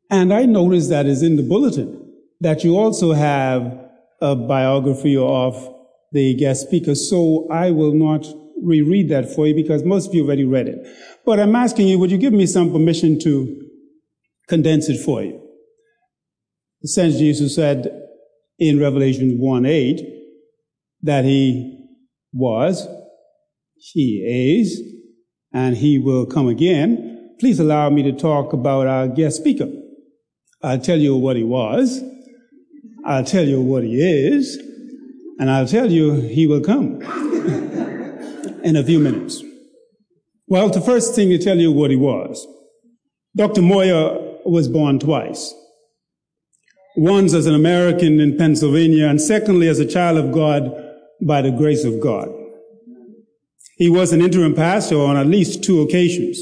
[0.09, 2.03] And I noticed that is in the bulletin
[2.39, 3.77] that you also have
[4.21, 5.75] a biography of
[6.11, 6.95] the guest speaker.
[6.95, 8.25] So I will not
[8.63, 10.87] reread that for you because most of you already read it.
[11.25, 13.69] But I'm asking you, would you give me some permission to
[14.47, 15.41] condense it for you?
[16.83, 17.87] Since Jesus said
[18.59, 20.01] in Revelation 1 8
[21.03, 21.85] that he
[22.33, 22.87] was,
[23.75, 24.81] he is,
[25.53, 27.35] and he will come again.
[27.39, 29.67] Please allow me to talk about our guest speaker.
[30.67, 32.03] I'll tell you what he was.
[33.05, 34.57] I'll tell you what he is.
[35.39, 37.01] And I'll tell you he will come
[38.63, 39.41] in a few minutes.
[40.47, 42.45] Well, the first thing to tell you what he was.
[43.35, 43.61] Dr.
[43.61, 45.53] Moyer was born twice.
[46.97, 50.71] Once as an American in Pennsylvania, and secondly as a child of God
[51.21, 52.27] by the grace of God.
[53.77, 56.41] He was an interim pastor on at least two occasions.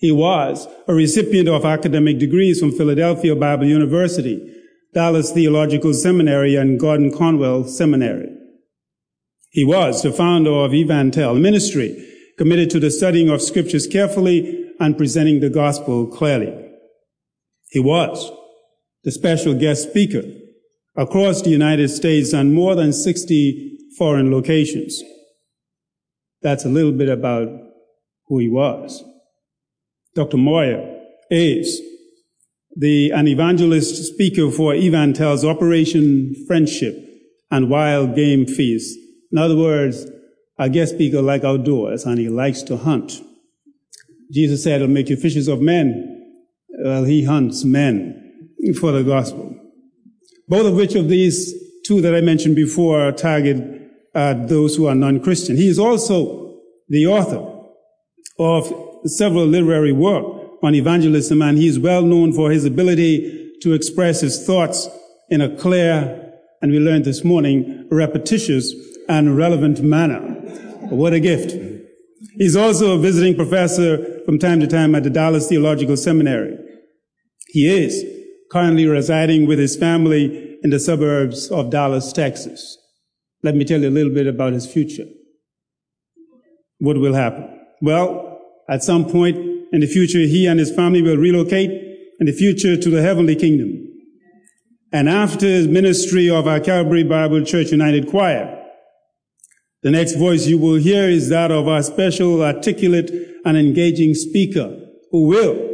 [0.00, 4.56] He was a recipient of academic degrees from Philadelphia Bible University,
[4.94, 8.34] Dallas Theological Seminary, and Gordon Conwell Seminary.
[9.50, 12.06] He was the founder of EvanTell, ministry
[12.38, 16.50] committed to the studying of scriptures carefully and presenting the gospel clearly.
[17.68, 18.32] He was
[19.04, 20.22] the special guest speaker
[20.96, 25.02] across the United States and more than 60 foreign locations.
[26.40, 27.48] That's a little bit about
[28.28, 29.04] who he was.
[30.14, 30.36] Dr.
[30.36, 31.80] Moyer is
[32.76, 36.96] the, an evangelist speaker for EvanTell's Operation Friendship
[37.50, 38.98] and Wild Game Feast.
[39.32, 40.06] In other words,
[40.58, 43.20] a guest speaker like outdoors and he likes to hunt.
[44.32, 46.36] Jesus said, I'll make you fishers of men.
[46.84, 48.50] Well, he hunts men
[48.80, 49.56] for the gospel.
[50.48, 51.54] Both of which of these
[51.86, 53.80] two that I mentioned before target
[54.14, 55.56] uh, those who are non-Christian.
[55.56, 57.46] He is also the author
[58.38, 60.24] of several literary work
[60.62, 64.88] on evangelism, and he is well known for his ability to express his thoughts
[65.28, 68.74] in a clear, and we learned this morning, repetitious
[69.08, 70.20] and relevant manner.
[70.90, 71.56] What a gift.
[72.36, 76.58] He's also a visiting professor from time to time at the Dallas Theological Seminary.
[77.48, 78.04] He is
[78.50, 82.76] currently residing with his family in the suburbs of Dallas, Texas.
[83.42, 85.06] Let me tell you a little bit about his future.
[86.78, 87.48] What will happen?
[87.80, 88.29] Well,
[88.70, 89.36] at some point
[89.72, 91.70] in the future, he and his family will relocate
[92.20, 93.88] in the future to the heavenly kingdom.
[94.92, 98.56] And after his ministry of our Calvary Bible Church United Choir,
[99.82, 103.10] the next voice you will hear is that of our special, articulate,
[103.44, 104.78] and engaging speaker
[105.10, 105.68] who will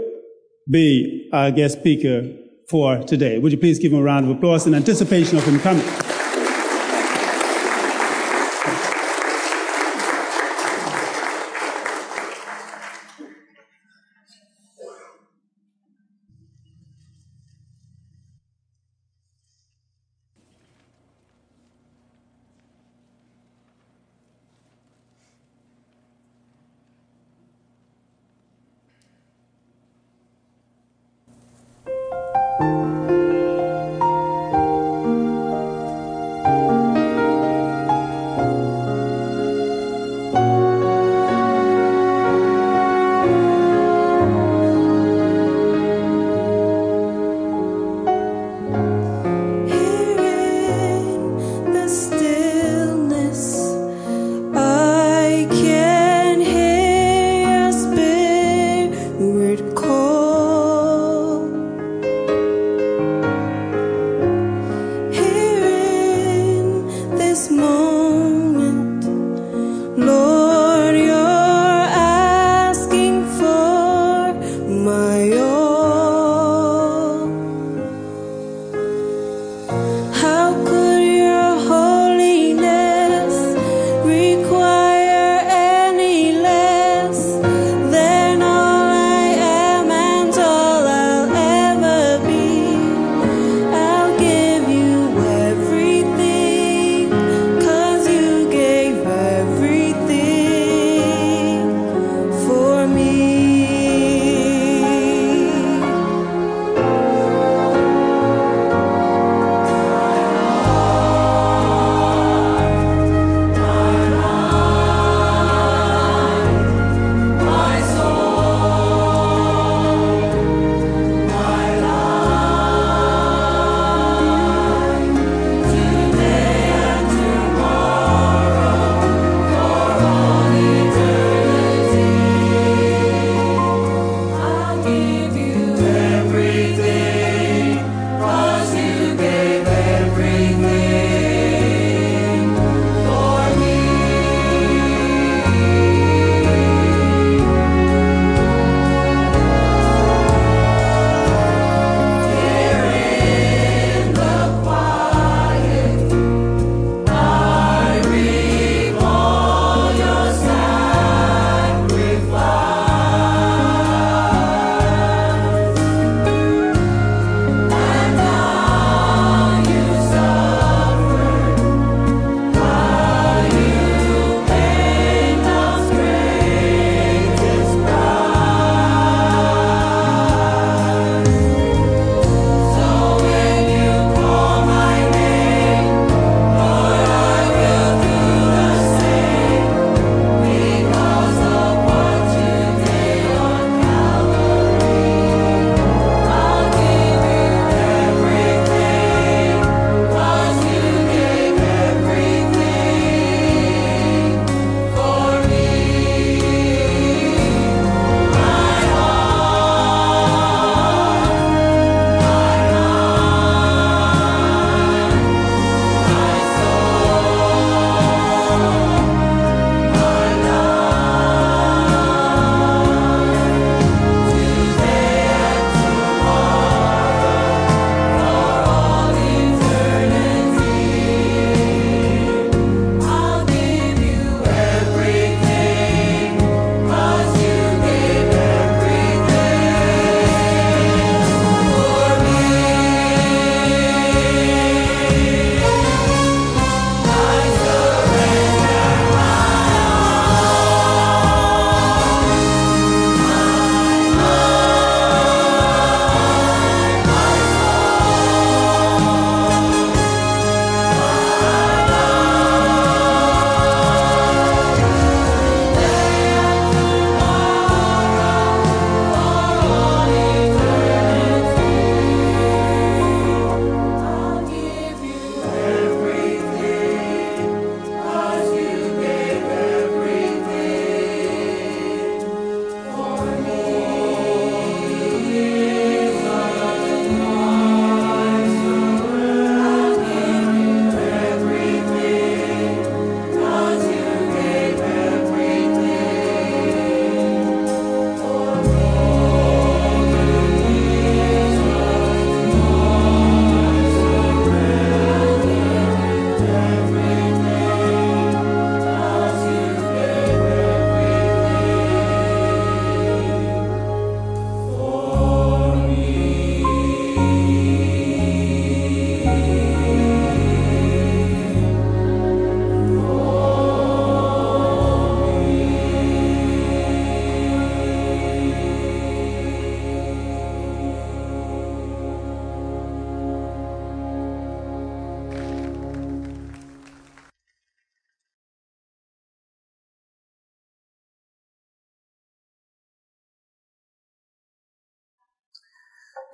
[0.71, 2.33] be our guest speaker
[2.71, 3.39] for today.
[3.39, 6.06] Would you please give him a round of applause in anticipation of him coming?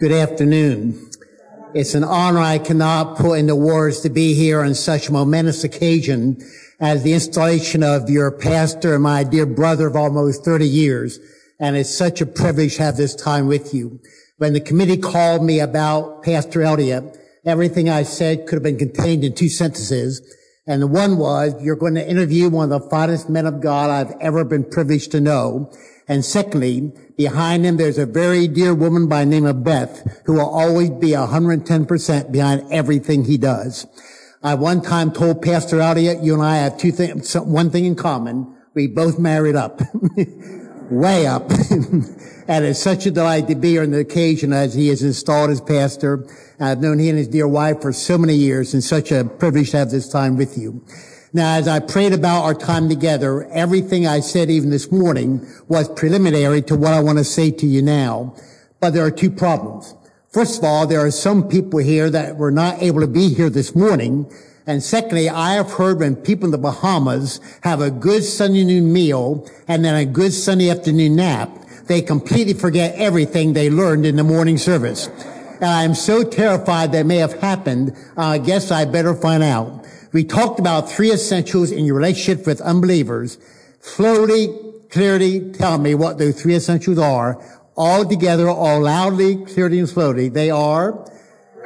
[0.03, 1.11] Good afternoon.
[1.74, 5.62] It's an honor I cannot put into words to be here on such a momentous
[5.62, 6.42] occasion
[6.80, 11.20] as the installation of your pastor and my dear brother of almost 30 years.
[11.61, 14.00] And it's such a privilege to have this time with you.
[14.38, 19.22] When the committee called me about Pastor Elliott, everything I said could have been contained
[19.22, 20.20] in two sentences.
[20.66, 23.88] And the one was, you're going to interview one of the finest men of God
[23.88, 25.72] I've ever been privileged to know.
[26.09, 30.34] And secondly, behind him, there's a very dear woman by the name of Beth who
[30.34, 33.86] will always be 110% behind everything he does.
[34.42, 37.94] I one time told Pastor Elliott, you and I have two things, one thing in
[37.94, 38.57] common.
[38.74, 39.80] We both married up.
[40.90, 41.48] Way up.
[42.48, 45.50] and it's such a delight to be here on the occasion as he is installed
[45.50, 46.26] as pastor.
[46.59, 49.70] I've known he and his dear wife for so many years and such a privilege
[49.70, 50.84] to have this time with you.
[51.35, 55.89] Now, as I prayed about our time together, everything I said even this morning was
[55.89, 58.35] preliminary to what I want to say to you now.
[58.80, 59.95] But there are two problems.
[60.28, 63.49] First of all, there are some people here that were not able to be here
[63.49, 64.30] this morning.
[64.66, 68.93] And secondly, I have heard when people in the Bahamas have a good Sunday noon
[68.93, 71.51] meal and then a good Sunday afternoon nap,
[71.87, 75.07] they completely forget everything they learned in the morning service.
[75.57, 77.97] And I'm so terrified that may have happened.
[78.18, 79.83] Uh, I guess I better find out.
[80.12, 83.38] We talked about three essentials in your relationship with unbelievers.
[83.80, 84.54] Slowly,
[84.90, 87.42] clearly tell me what those three essentials are.
[87.76, 90.28] All together, all loudly, clearly, and slowly.
[90.28, 91.10] They are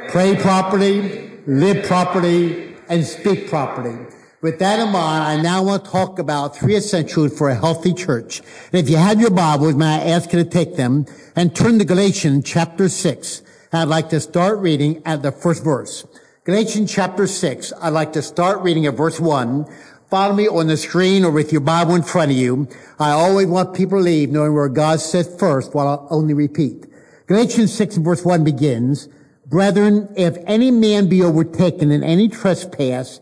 [0.09, 4.07] pray properly, live properly, and speak properly.
[4.41, 7.93] With that in mind, I now want to talk about three essentials for a healthy
[7.93, 8.41] church.
[8.73, 11.81] And if you have your Bibles, may I ask you to take them and turn
[11.81, 13.43] to Galatians chapter 6.
[13.73, 16.07] I'd like to start reading at the first verse.
[16.47, 19.67] Galatians chapter 6, I'd like to start reading at verse 1.
[20.09, 22.69] Follow me on the screen or with your Bible in front of you.
[23.01, 26.87] I always want people to leave knowing where God says first while I'll only repeat.
[27.27, 29.09] Galatians 6 verse 1 begins,
[29.45, 33.19] Brethren, if any man be overtaken in any trespass,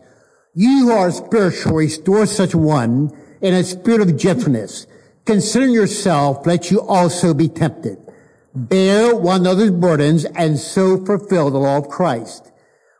[0.53, 3.09] you who are spiritual restore such one
[3.41, 4.85] in a spirit of gentleness.
[5.25, 7.97] Consider yourself, let you also be tempted.
[8.53, 12.51] Bear one another's burdens and so fulfill the law of Christ.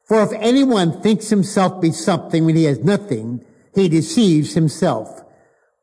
[0.05, 3.43] For if anyone thinks himself be something when he has nothing,
[3.73, 5.23] he deceives himself.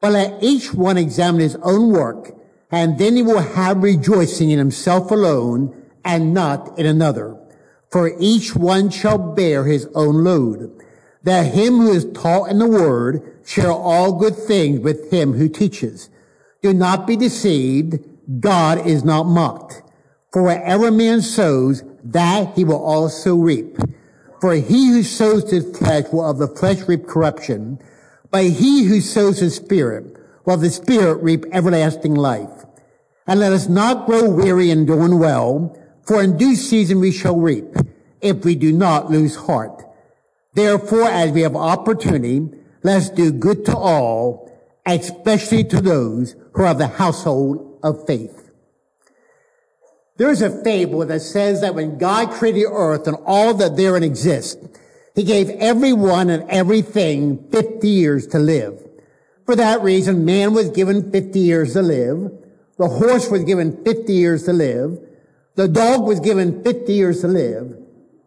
[0.01, 2.33] But let each one examine his own work,
[2.71, 7.37] and then he will have rejoicing in himself alone and not in another.
[7.91, 10.73] For each one shall bear his own load.
[11.25, 15.49] That him who is taught in the word share all good things with him who
[15.49, 16.11] teaches.
[16.63, 17.99] Do not be deceived.
[18.41, 19.83] God is not mocked.
[20.33, 23.79] For whatever man sows, that he will also reap.
[24.43, 27.79] For he who sows the flesh will of the flesh reap corruption,
[28.33, 32.65] but he who sows the spirit will of the spirit reap everlasting life.
[33.25, 35.79] And let us not grow weary in doing well,
[36.09, 37.73] for in due season we shall reap,
[38.21, 39.85] if we do not lose heart.
[40.55, 42.49] Therefore, as we have opportunity,
[42.83, 44.51] let's do good to all,
[44.85, 48.42] especially to those who are of the household of faith.
[50.17, 54.63] There's a fable that says that when God created earth and all that therein exists,
[55.15, 58.79] he gave everyone and everything 50 years to live.
[59.47, 62.31] For that reason, man was given 50 years to live.
[62.79, 64.99] The horse was given 50 years to live.
[65.55, 67.77] The dog was given 50 years to live.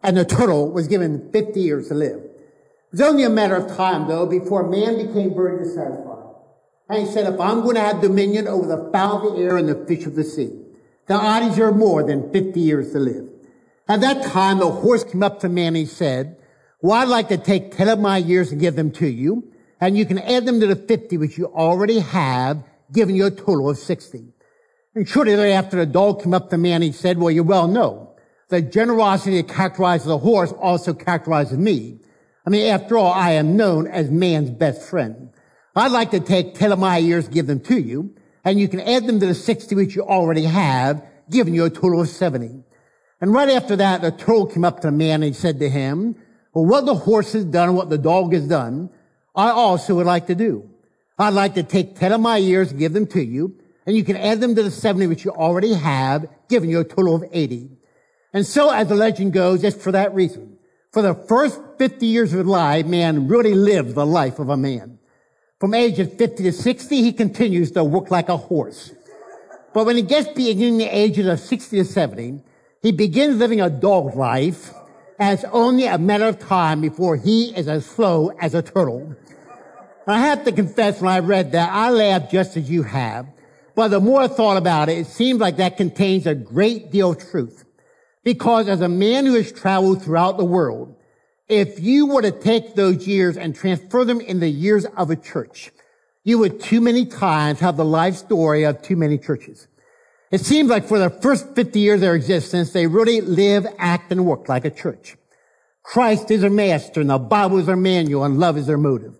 [0.02, 2.18] And the turtle was given 50 years to live.
[2.18, 6.34] It was only a matter of time, though, before man became very dissatisfied.
[6.88, 9.56] And he said, if I'm going to have dominion over the fowl of the air
[9.56, 10.65] and the fish of the sea,
[11.06, 13.28] then I are more than 50 years to live.
[13.88, 16.36] At that time, the horse came up to me and he said,
[16.82, 19.50] well, I'd like to take 10 of my years and give them to you,
[19.80, 23.30] and you can add them to the 50 which you already have, giving you a
[23.30, 24.24] total of 60.
[24.94, 27.68] And shortly thereafter, the dog came up to me and he said, well, you well
[27.68, 28.16] know,
[28.48, 32.00] the generosity that characterizes the horse also characterizes me.
[32.46, 35.30] I mean, after all, I am known as man's best friend.
[35.74, 38.14] I'd like to take 10 of my years, and give them to you,
[38.46, 41.70] and you can add them to the 60 which you already have, giving you a
[41.70, 42.62] total of 70.
[43.20, 45.68] And right after that, the turtle came up to the man and he said to
[45.68, 46.14] him,
[46.54, 48.88] well, what the horse has done, what the dog has done,
[49.34, 50.70] I also would like to do.
[51.18, 54.04] I'd like to take 10 of my years and give them to you, and you
[54.04, 57.24] can add them to the 70 which you already have, giving you a total of
[57.32, 57.70] 80.
[58.32, 60.56] And so, as the legend goes, it's for that reason.
[60.92, 64.56] For the first 50 years of his life, man really lived the life of a
[64.56, 64.98] man.
[65.58, 68.92] From age of 50 to 60, he continues to work like a horse.
[69.72, 72.42] But when he gets beyond the ages of 60 to 70,
[72.82, 74.74] he begins living a dog life,
[75.18, 79.16] and it's only a matter of time before he is as slow as a turtle.
[80.06, 83.26] I have to confess when I read that, I laughed just as you have.
[83.74, 87.12] But the more I thought about it, it seems like that contains a great deal
[87.12, 87.64] of truth.
[88.24, 90.95] Because as a man who has traveled throughout the world,
[91.48, 95.16] if you were to take those years and transfer them in the years of a
[95.16, 95.70] church,
[96.24, 99.68] you would too many times have the life story of too many churches.
[100.32, 104.10] It seems like for the first 50 years of their existence, they really live, act,
[104.10, 105.16] and work like a church.
[105.84, 109.14] Christ is their master and the Bible is their manual and love is their motive.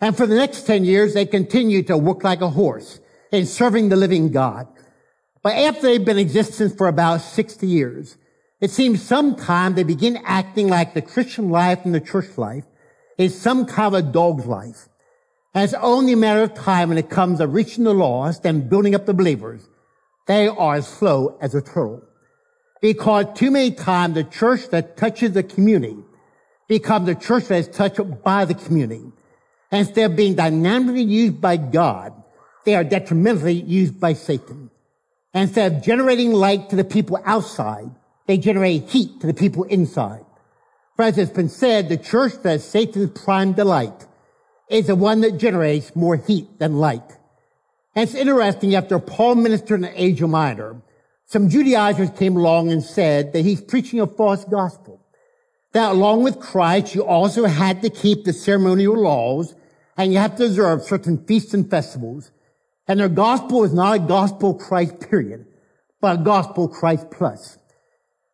[0.00, 3.00] And for the next 10 years, they continue to work like a horse
[3.30, 4.68] in serving the living God.
[5.42, 8.16] But after they've been existence for about 60 years,
[8.60, 12.64] it seems sometime they begin acting like the Christian life and the church life
[13.16, 14.88] is some kind of a dog's life.
[15.54, 18.68] And it's only a matter of time when it comes to reaching the lost and
[18.68, 19.68] building up the believers.
[20.26, 22.02] They are as slow as a turtle.
[22.80, 25.96] Because too many times the church that touches the community
[26.68, 29.12] becomes the church that is touched by the community.
[29.72, 32.12] Instead of being dynamically used by God,
[32.64, 34.70] they are detrimentally used by Satan.
[35.32, 37.90] Instead of generating light to the people outside,
[38.28, 40.24] they generate heat to the people inside.
[40.94, 44.06] For as it's been said, the church that is Satan's prime delight
[44.68, 47.10] is the one that generates more heat than light.
[47.96, 50.82] And it's interesting, after Paul ministered in Asia Minor,
[51.24, 55.00] some Judaizers came along and said that he's preaching a false gospel.
[55.72, 59.54] That along with Christ, you also had to keep the ceremonial laws
[59.96, 62.30] and you have to observe certain feasts and festivals.
[62.86, 65.46] And their gospel is not a gospel Christ period,
[66.00, 67.58] but a gospel Christ plus.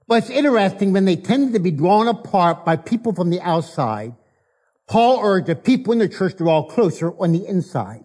[0.06, 4.14] But it's interesting when they tended to be drawn apart by people from the outside.
[4.86, 8.04] Paul urged the people in the church to draw closer on the inside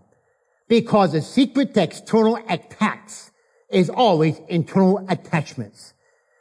[0.69, 3.31] because the secret to external attacks
[3.69, 5.93] is always internal attachments.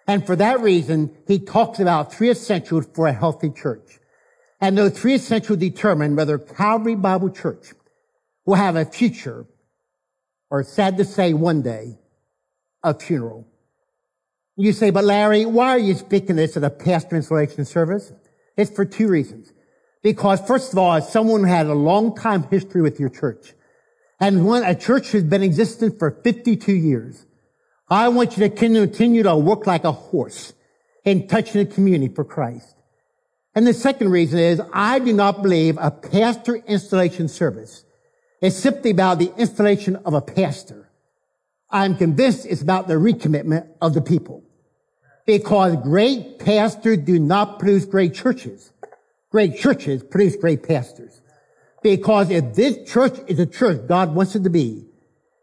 [0.07, 3.99] And for that reason, he talks about three essentials for a healthy church.
[4.61, 7.73] And those three essentials determine whether Calvary Bible Church
[8.47, 9.47] will have a future
[10.51, 11.99] or sad to say one day,
[12.83, 13.47] a funeral.
[14.61, 18.13] You say, but Larry, why are you speaking this at a pastor installation service?
[18.57, 19.53] It's for two reasons.
[20.03, 23.55] Because first of all, as someone who had a long time history with your church,
[24.19, 27.25] and when a church has been existent for 52 years,
[27.89, 30.53] I want you to continue to work like a horse
[31.05, 32.75] in touching the community for Christ.
[33.55, 37.85] And the second reason is I do not believe a pastor installation service
[38.43, 40.91] is simply about the installation of a pastor.
[41.71, 44.43] I'm convinced it's about the recommitment of the people.
[45.29, 48.73] Because great pastors do not produce great churches.
[49.31, 51.21] Great churches produce great pastors.
[51.83, 54.87] Because if this church is a church God wants it to be,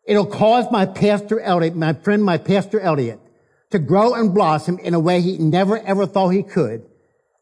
[0.04, 3.20] it'll cause my pastor Elliott, my friend, my pastor Elliott,
[3.70, 6.84] to grow and blossom in a way he never ever thought he could,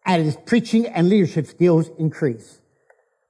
[0.05, 2.59] and his preaching and leadership skills increase.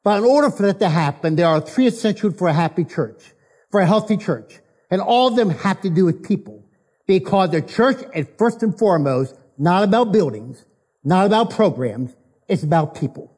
[0.03, 3.21] But in order for that to happen, there are three essentials for a happy church,
[3.69, 4.59] for a healthy church.
[4.89, 6.62] And all of them have to do with people.
[7.05, 10.65] Because the church is first and foremost not about buildings,
[11.03, 12.15] not about programs,
[12.47, 13.31] it's about people.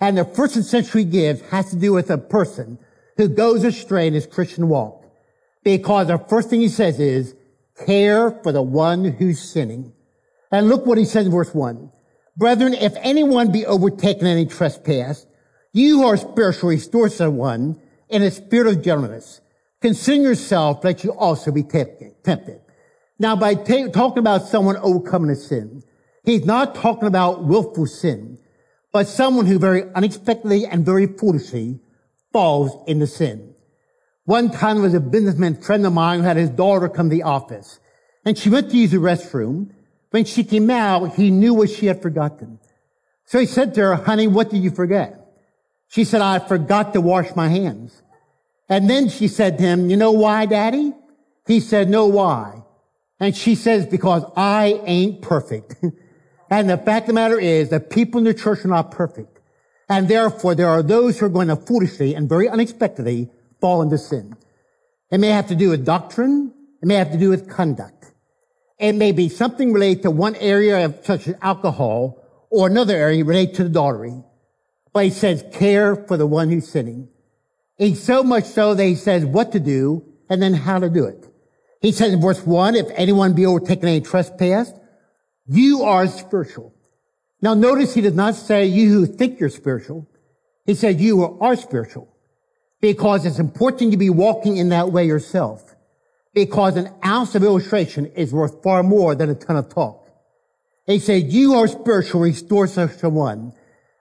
[0.00, 0.54] And the first
[0.92, 2.78] he gives has to do with a person
[3.16, 5.04] who goes astray in his Christian walk.
[5.64, 7.34] Because the first thing he says is,
[7.86, 9.92] care for the one who's sinning.
[10.50, 11.92] And look what he says in verse one.
[12.36, 15.26] Brethren, if anyone be overtaken in any trespass,
[15.72, 19.40] you who are spiritual, restore someone in a spirit of gentleness.
[19.80, 22.60] Consider yourself that you also be tempted.
[23.18, 25.82] Now, by ta- talking about someone overcoming a sin,
[26.24, 28.38] he's not talking about willful sin
[28.92, 31.80] but someone who very unexpectedly and very foolishly
[32.32, 33.54] falls into sin.
[34.24, 37.16] One time there was a businessman friend of mine who had his daughter come to
[37.16, 37.80] the office
[38.24, 39.70] and she went to use the restroom.
[40.10, 42.58] When she came out, he knew what she had forgotten.
[43.26, 45.14] So he said to her, honey, what did you forget?
[45.88, 48.02] She said, I forgot to wash my hands.
[48.68, 50.92] And then she said to him, you know why, daddy?
[51.46, 52.62] He said, no, why?
[53.20, 55.76] And she says, because I ain't perfect.
[56.50, 59.38] And the fact of the matter is that people in the church are not perfect.
[59.88, 63.98] And therefore, there are those who are going to foolishly and very unexpectedly fall into
[63.98, 64.36] sin.
[65.10, 66.52] It may have to do with doctrine.
[66.82, 68.12] It may have to do with conduct.
[68.78, 73.24] It may be something related to one area of such as alcohol or another area
[73.24, 74.22] related to adultery.
[74.92, 77.08] But he says care for the one who's sinning.
[77.76, 81.04] He's so much so that he says what to do and then how to do
[81.04, 81.27] it.
[81.80, 84.72] He says in verse one, if anyone be overtaken any trespass,
[85.46, 86.74] you are spiritual.
[87.40, 90.08] Now notice he does not say you who think you're spiritual.
[90.66, 92.08] He says you are spiritual
[92.80, 95.74] because it's important to be walking in that way yourself
[96.34, 100.08] because an ounce of illustration is worth far more than a ton of talk.
[100.86, 103.52] He said you are spiritual, restore such a one.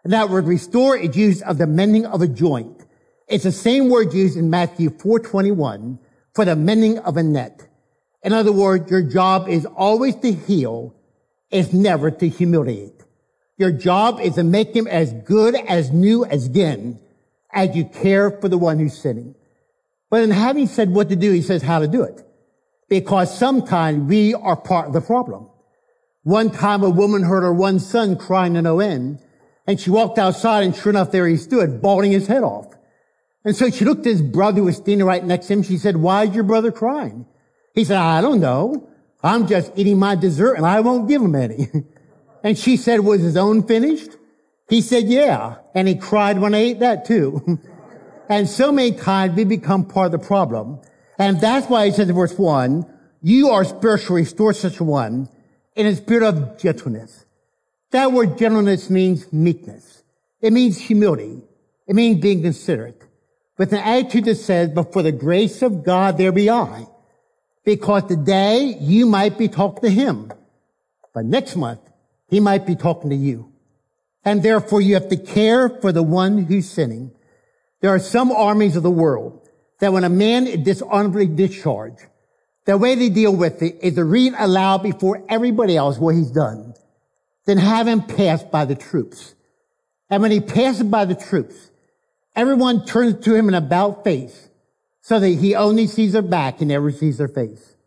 [0.03, 2.86] And that word restore is used of the mending of a joint.
[3.28, 5.99] It's the same word used in Matthew 421
[6.34, 7.66] for the mending of a net.
[8.28, 10.93] In other words, your job is always to heal
[11.49, 13.05] is never to humiliate.
[13.55, 16.99] Your job is to make him as good, as new as again,
[17.53, 19.34] as you care for the one who's sinning.
[20.09, 22.21] But in having said what to do, he says how to do it.
[22.89, 25.47] Because sometimes we are part of the problem.
[26.23, 29.19] One time a woman heard her one son crying to no end,
[29.65, 32.67] and she walked outside and sure enough there he stood, bawling his head off.
[33.45, 35.63] And so she looked at his brother who was standing right next to him.
[35.63, 37.25] She said, why is your brother crying?
[37.78, 38.89] He said, I don't know.
[39.21, 41.67] I'm just eating my dessert and I won't give him any.
[42.43, 44.17] and she said, was his own finished?
[44.67, 45.57] He said, yeah.
[45.75, 47.59] And he cried when I ate that too.
[48.30, 50.80] and so many times we become part of the problem.
[51.19, 55.30] And that's why he says in verse one, you are spiritually restored such one
[55.75, 57.25] in a spirit of gentleness.
[57.91, 60.01] That word gentleness means meekness.
[60.41, 61.43] It means humility.
[61.86, 63.03] It means being considerate.
[63.59, 66.88] With an attitude that says, but for the grace of God, there be I.
[67.68, 70.32] Because today you might be talking to him,
[71.13, 71.82] but next month
[72.30, 73.51] he might be talking to you.
[74.24, 77.11] And therefore you have to care for the one who's sinning.
[77.82, 79.49] There are some armies of the world
[79.82, 82.05] that when a man is dishonorably discharged,
[82.65, 86.32] the way they deal with it is to read aloud before everybody else what he's
[86.32, 86.74] done,
[87.47, 89.36] then have him passed by the troops.
[90.09, 91.70] And when he passes by the troops,
[92.34, 94.47] everyone turns to him in about face
[95.08, 97.78] so that he only sees their back and never sees their face.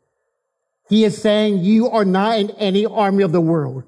[0.89, 3.85] He is saying you are not in any army of the world.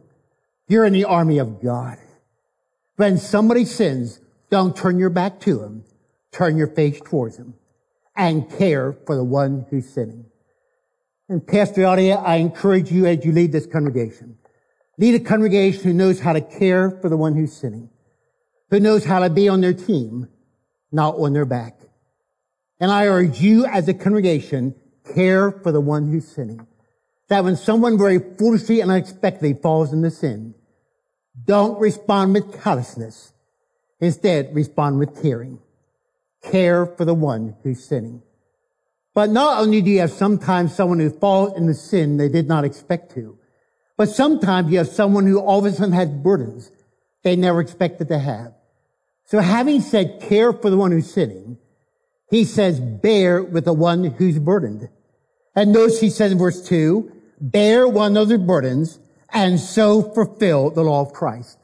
[0.68, 1.96] You're in the army of God.
[2.96, 4.20] When somebody sins,
[4.50, 5.84] don't turn your back to him.
[6.30, 7.54] Turn your face towards him
[8.14, 10.26] and care for the one who's sinning.
[11.30, 14.36] And Pastor Audia, I encourage you as you lead this congregation,
[14.98, 17.88] lead a congregation who knows how to care for the one who's sinning,
[18.68, 20.28] who knows how to be on their team,
[20.92, 21.78] not on their back.
[22.82, 24.74] And I urge you as a congregation,
[25.14, 26.66] care for the one who's sinning.
[27.28, 30.56] That when someone very foolishly and unexpectedly falls into sin,
[31.44, 33.34] don't respond with callousness.
[34.00, 35.60] Instead, respond with caring.
[36.42, 38.20] Care for the one who's sinning.
[39.14, 42.64] But not only do you have sometimes someone who falls into sin they did not
[42.64, 43.38] expect to,
[43.96, 46.72] but sometimes you have someone who all of a sudden has burdens
[47.22, 48.54] they never expected to have.
[49.26, 51.58] So having said care for the one who's sinning,
[52.32, 54.88] he says bear with the one who's burdened.
[55.54, 60.82] And notice he says in verse two, bear one another's burdens and so fulfill the
[60.82, 61.58] law of Christ.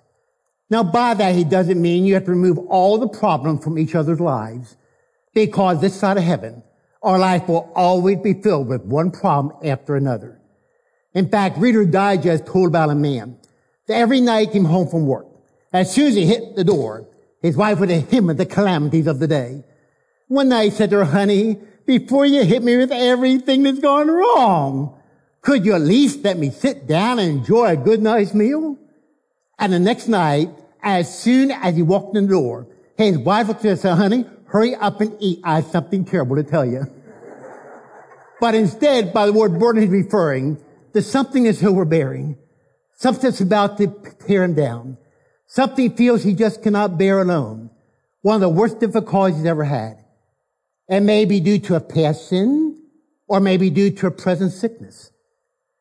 [0.69, 3.95] Now by that he doesn't mean you have to remove all the problems from each
[3.95, 4.77] other's lives
[5.33, 6.63] because this side of heaven,
[7.03, 10.39] our life will always be filled with one problem after another.
[11.15, 13.39] In fact, Reader Digest told about a man
[13.87, 15.29] that every night he came home from work.
[15.73, 17.09] As soon as he hit the door,
[17.41, 19.65] his wife would hit him with the calamities of the day.
[20.29, 25.01] One night said to her, honey, before you hit me with everything that's gone wrong,
[25.41, 28.79] could you at least let me sit down and enjoy a good nice meal?
[29.59, 30.51] And the next night,
[30.83, 32.67] as soon as he walked in the door,
[32.99, 35.41] his wife looked at him and said, honey, hurry up and eat.
[35.43, 36.85] I have something terrible to tell you.
[38.41, 40.63] But instead, by the word burden, he's referring
[40.93, 42.37] to something that's overbearing.
[42.97, 43.87] Something that's about to
[44.27, 44.99] tear him down.
[45.47, 47.71] Something he feels he just cannot bear alone.
[48.21, 50.05] One of the worst difficulties he's ever had.
[50.89, 52.83] It may be due to a past sin,
[53.27, 55.11] or maybe due to a present sickness.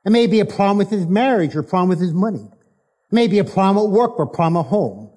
[0.06, 2.44] It may be a problem with his marriage or a problem with his money.
[2.44, 5.12] It may be a problem at work or a problem at home.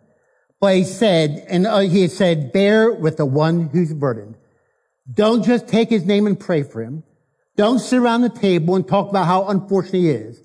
[0.60, 4.36] But he said, and uh, he said, bear with the one who's burdened.
[5.12, 7.02] Don't just take his name and pray for him.
[7.56, 10.40] Don't sit around the table and talk about how unfortunate he is.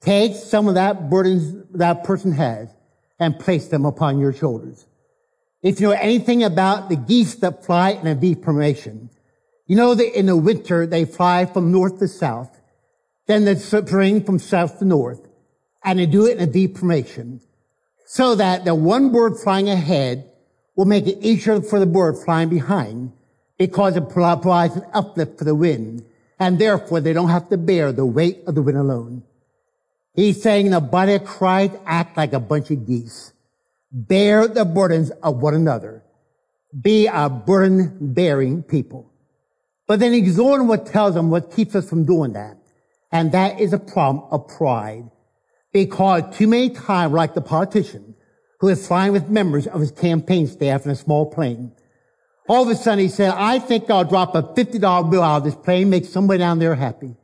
[0.00, 2.68] Take some of that burdens that person has
[3.18, 4.86] and place them upon your shoulders.
[5.66, 9.10] If you know anything about the geese that fly in a V formation,
[9.66, 12.60] you know that in the winter they fly from north to south,
[13.26, 15.26] then the spring from south to north,
[15.82, 17.40] and they do it in a V formation,
[18.06, 20.30] so that the one bird flying ahead
[20.76, 23.10] will make it easier for the bird flying behind,
[23.58, 26.04] because it provides an uplift for the wind,
[26.38, 29.24] and therefore they don't have to bear the weight of the wind alone.
[30.14, 33.32] He's saying the body of Christ act like a bunch of geese.
[33.98, 36.04] Bear the burdens of one another.
[36.78, 39.10] Be a burden bearing people.
[39.86, 42.58] But then going what tells them what keeps us from doing that.
[43.10, 45.10] And that is a problem of pride.
[45.72, 48.14] Because too many times, like the politician
[48.60, 51.72] who is flying with members of his campaign staff in a small plane,
[52.50, 55.44] all of a sudden he said, I think I'll drop a $50 bill out of
[55.44, 57.16] this plane, make somebody down there happy.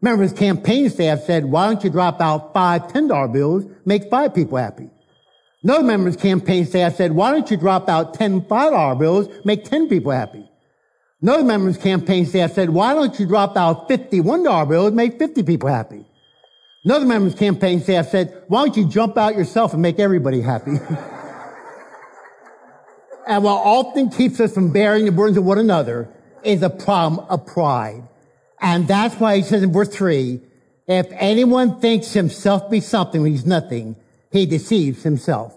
[0.00, 4.32] Remember his campaign staff said, why don't you drop out five $10 bills, make five
[4.32, 4.90] people happy?
[5.66, 9.28] Another member of his campaign staff said, why don't you drop out 10 $5 bills,
[9.44, 10.48] make 10 people happy?
[11.20, 15.18] Another member of his campaign staff said, why don't you drop out $51 bills, make
[15.18, 16.06] 50 people happy?
[16.84, 19.98] Another member of his campaign staff said, why don't you jump out yourself and make
[19.98, 20.70] everybody happy?
[23.26, 26.08] and what often keeps us from bearing the burdens of one another
[26.44, 28.04] is a problem of pride.
[28.60, 30.42] And that's why he says in verse three,
[30.86, 33.96] if anyone thinks himself be something when he's nothing,
[34.30, 35.55] he deceives himself.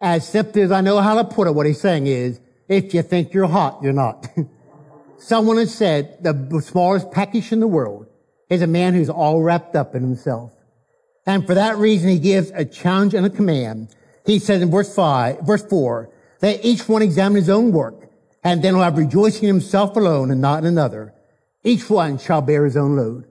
[0.00, 3.02] As simply as I know how to put it, what he's saying is, if you
[3.02, 4.26] think you're hot, you're not.
[5.18, 8.06] Someone has said the smallest package in the world
[8.48, 10.52] is a man who's all wrapped up in himself.
[11.26, 13.94] And for that reason, he gives a challenge and a command.
[14.24, 18.08] He says in verse five, verse four, that each one examine his own work,
[18.42, 21.12] and then will have rejoicing in himself alone and not in another.
[21.62, 23.26] Each one shall bear his own load.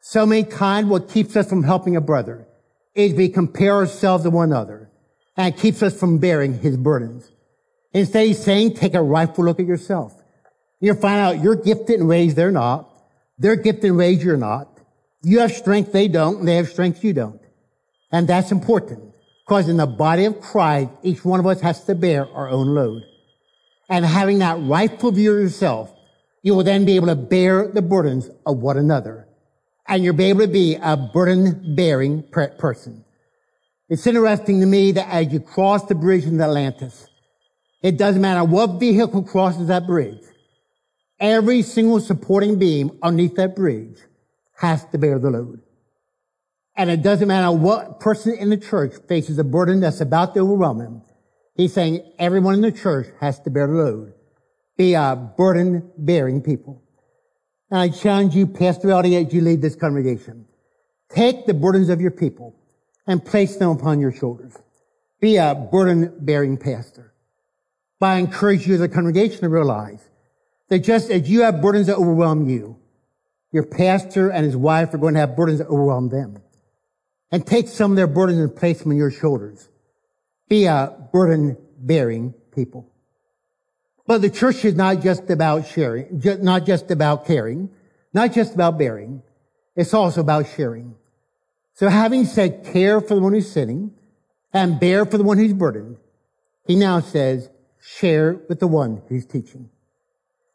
[0.00, 2.46] So many kind what keeps us from helping a brother
[2.94, 4.83] is we compare ourselves to one another
[5.36, 7.30] and keeps us from bearing his burdens.
[7.92, 10.14] Instead, he's saying, take a rightful look at yourself.
[10.80, 12.90] You'll find out you're gifted in ways they're not.
[13.38, 14.68] They're gifted in ways you're not.
[15.22, 17.40] You have strength they don't, and they have strength you don't.
[18.12, 19.14] And that's important.
[19.46, 22.68] Because in the body of Christ, each one of us has to bear our own
[22.68, 23.02] load.
[23.88, 25.92] And having that rightful view of yourself,
[26.42, 29.28] you will then be able to bear the burdens of one another.
[29.86, 33.03] And you'll be able to be a burden bearing person.
[33.88, 37.06] It's interesting to me that as you cross the bridge in Atlantis,
[37.82, 40.22] it doesn't matter what vehicle crosses that bridge.
[41.20, 43.98] Every single supporting beam underneath that bridge
[44.56, 45.60] has to bear the load.
[46.76, 50.40] And it doesn't matter what person in the church faces a burden that's about to
[50.40, 51.02] overwhelm him.
[51.54, 54.14] He's saying everyone in the church has to bear the load.
[54.78, 56.82] Be a burden bearing people.
[57.70, 60.46] And I challenge you, Pastor Elliott, as you lead this congregation.
[61.10, 62.56] Take the burdens of your people
[63.06, 64.56] and place them upon your shoulders.
[65.20, 67.12] Be a burden bearing pastor.
[68.00, 70.02] But I encourage you as a congregation to realize
[70.68, 72.78] that just as you have burdens that overwhelm you,
[73.52, 76.42] your pastor and his wife are going to have burdens that overwhelm them.
[77.30, 79.68] And take some of their burdens and place them on your shoulders.
[80.48, 82.92] Be a burden bearing people.
[84.06, 87.70] But the church is not just about sharing, not just about caring,
[88.12, 89.22] not just about bearing.
[89.74, 90.94] It's also about sharing.
[91.74, 93.92] So having said care for the one who's sinning
[94.52, 95.96] and bear for the one who's burdened,
[96.66, 97.50] he now says
[97.80, 99.68] share with the one who's teaching.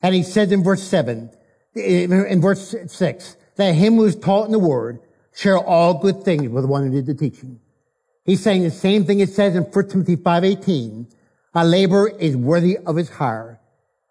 [0.01, 1.29] And he says in verse seven,
[1.75, 5.01] eh, in verse six, that him who is taught in the word
[5.35, 7.59] share all good things with the one who did the teaching.
[8.25, 11.11] He's saying the same thing it says in 1 Timothy 5.18.
[11.55, 13.59] A laborer is worthy of his hire.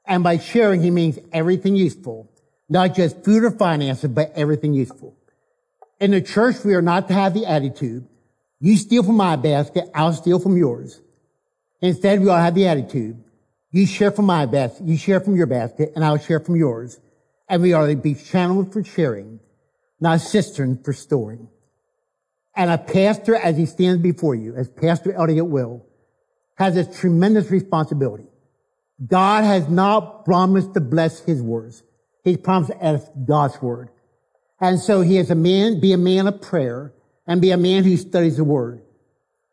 [0.05, 2.31] And by sharing, he means everything useful.
[2.69, 5.18] Not just food or finances, but everything useful.
[6.01, 8.07] In the church, we are not to have the attitude,
[8.61, 11.01] you steal from my basket, I'll steal from yours.
[11.81, 13.23] Instead, we all have the attitude,
[13.71, 17.01] you share from my basket, you share from your basket, and I'll share from yours.
[17.49, 19.41] And we are to be channeled for sharing,
[20.01, 21.49] not cistern for storing.
[22.55, 25.87] And a pastor, as he stands before you, as Pastor Elliott will,
[26.57, 28.27] has a tremendous responsibility.
[29.07, 31.83] God has not promised to bless his words.
[32.25, 33.91] He's promised to God's word.
[34.61, 36.93] And so he is a man, be a man of prayer
[37.27, 38.83] and be a man who studies the word.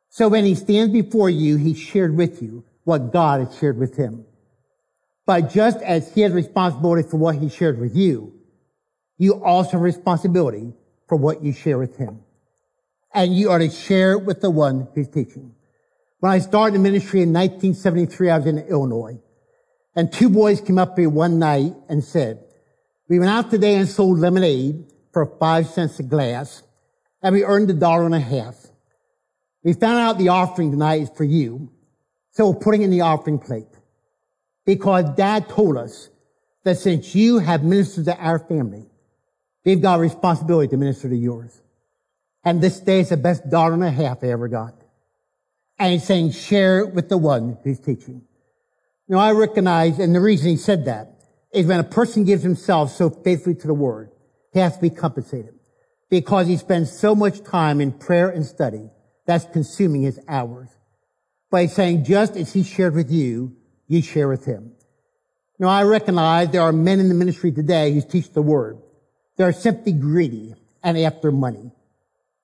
[0.10, 3.98] So when he stands before you, he shared with you what God has shared with
[3.98, 4.26] him.
[5.26, 8.34] But just as he has responsibility for what he shared with you,
[9.18, 10.74] you also have responsibility
[11.08, 12.22] for what you share with him.
[13.14, 15.54] And you are to share with the one who's teaching.
[16.20, 19.20] When I started the ministry in 1973, I was in Illinois.
[19.96, 22.44] And two boys came up here one night and said,
[23.08, 24.86] we went out today and sold lemonade
[25.16, 26.62] for five cents a glass,
[27.22, 28.54] and we earned a dollar and a half.
[29.64, 31.72] We found out the offering tonight is for you,
[32.32, 33.70] so we're putting in the offering plate.
[34.66, 36.10] Because dad told us
[36.66, 38.88] that since you have ministered to our family,
[39.64, 41.62] we've got a responsibility to minister to yours.
[42.44, 44.76] And this day is the best dollar and a half I ever got.
[45.80, 48.24] And he's saying share it with the one who's teaching.
[49.08, 51.22] Now I recognize, and the reason he said that
[51.54, 54.12] is when a person gives himself so faithfully to the word,
[54.56, 55.54] he has to be compensated
[56.10, 58.90] because he spends so much time in prayer and study
[59.26, 60.70] that's consuming his hours.
[61.52, 64.72] By saying just as he shared with you, you share with him.
[65.60, 68.78] Now I recognize there are men in the ministry today who teach the word.
[69.36, 71.74] They're simply greedy and after money.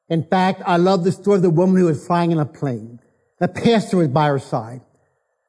[0.09, 2.99] In fact, I love the story of the woman who was flying in a plane.
[3.39, 4.81] The pastor was by her side.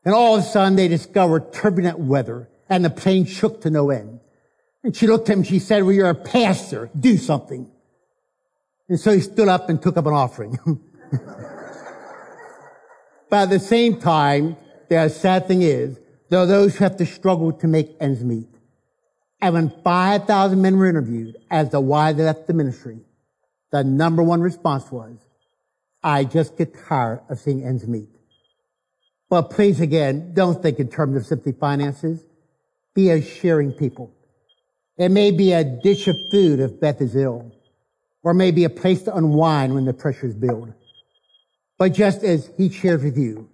[0.04, 3.90] And all of a sudden they discovered turbulent weather and the plane shook to no
[3.90, 4.20] end.
[4.84, 6.90] And she looked at him and she said, well, you're a pastor.
[6.98, 7.70] Do something.
[8.88, 10.58] And so he stood up and took up an offering.
[13.30, 14.56] but at the same time,
[14.88, 18.48] the sad thing is, there are those who have to struggle to make ends meet.
[19.40, 23.00] And when 5,000 men were interviewed as to why they left the ministry,
[23.70, 25.16] the number one response was,
[26.02, 28.08] I just get tired of seeing ends meet.
[29.30, 32.22] But please again, don't think in terms of simply finances.
[32.94, 34.12] Be a sharing people.
[34.98, 37.52] It may be a dish of food if Beth is ill,
[38.22, 40.72] or maybe a place to unwind when the pressures build.
[41.78, 43.48] But just as he shares with you,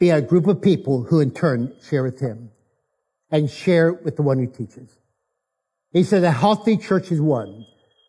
[0.00, 2.50] be a group of people who in turn share with him
[3.30, 4.98] and share with the one who teaches.
[5.92, 7.66] He says a healthy church is one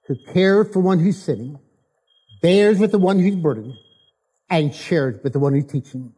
[0.07, 1.59] who cares for one who's sitting,
[2.41, 3.73] bears with the one who's burdened,
[4.49, 6.13] and shares with the one who's teaching.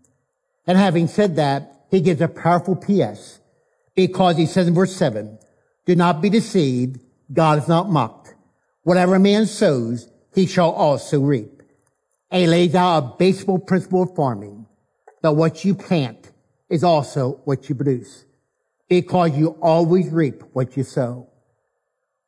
[0.67, 3.39] And having said that, he gives a powerful PS
[3.95, 5.39] because he says in verse seven,
[5.85, 6.99] do not be deceived.
[7.31, 8.35] God is not mocked.
[8.83, 11.63] Whatever a man sows, he shall also reap.
[12.31, 14.65] He lays out a basic principle of farming
[15.21, 16.31] that what you plant
[16.69, 18.25] is also what you produce
[18.89, 21.29] because you always reap what you sow.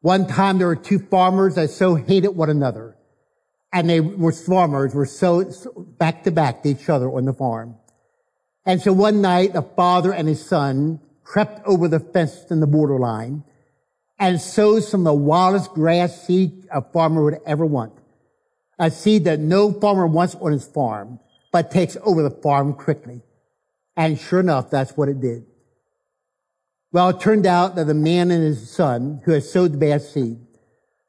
[0.02, 2.96] One time there were two farmers that so hated one another
[3.74, 5.44] and they were farmers were so
[5.98, 7.76] back to back to each other on the farm.
[8.66, 12.68] And so one night, the father and his son crept over the fence in the
[12.68, 13.44] borderline
[14.20, 17.94] and sows some of the wildest grass seed a farmer would ever want.
[18.80, 21.20] A seed that no farmer wants on his farm,
[21.52, 23.22] but takes over the farm quickly.
[23.96, 25.46] And sure enough, that's what it did.
[26.92, 30.02] Well, it turned out that the man and his son who had sowed the bad
[30.02, 30.40] seed,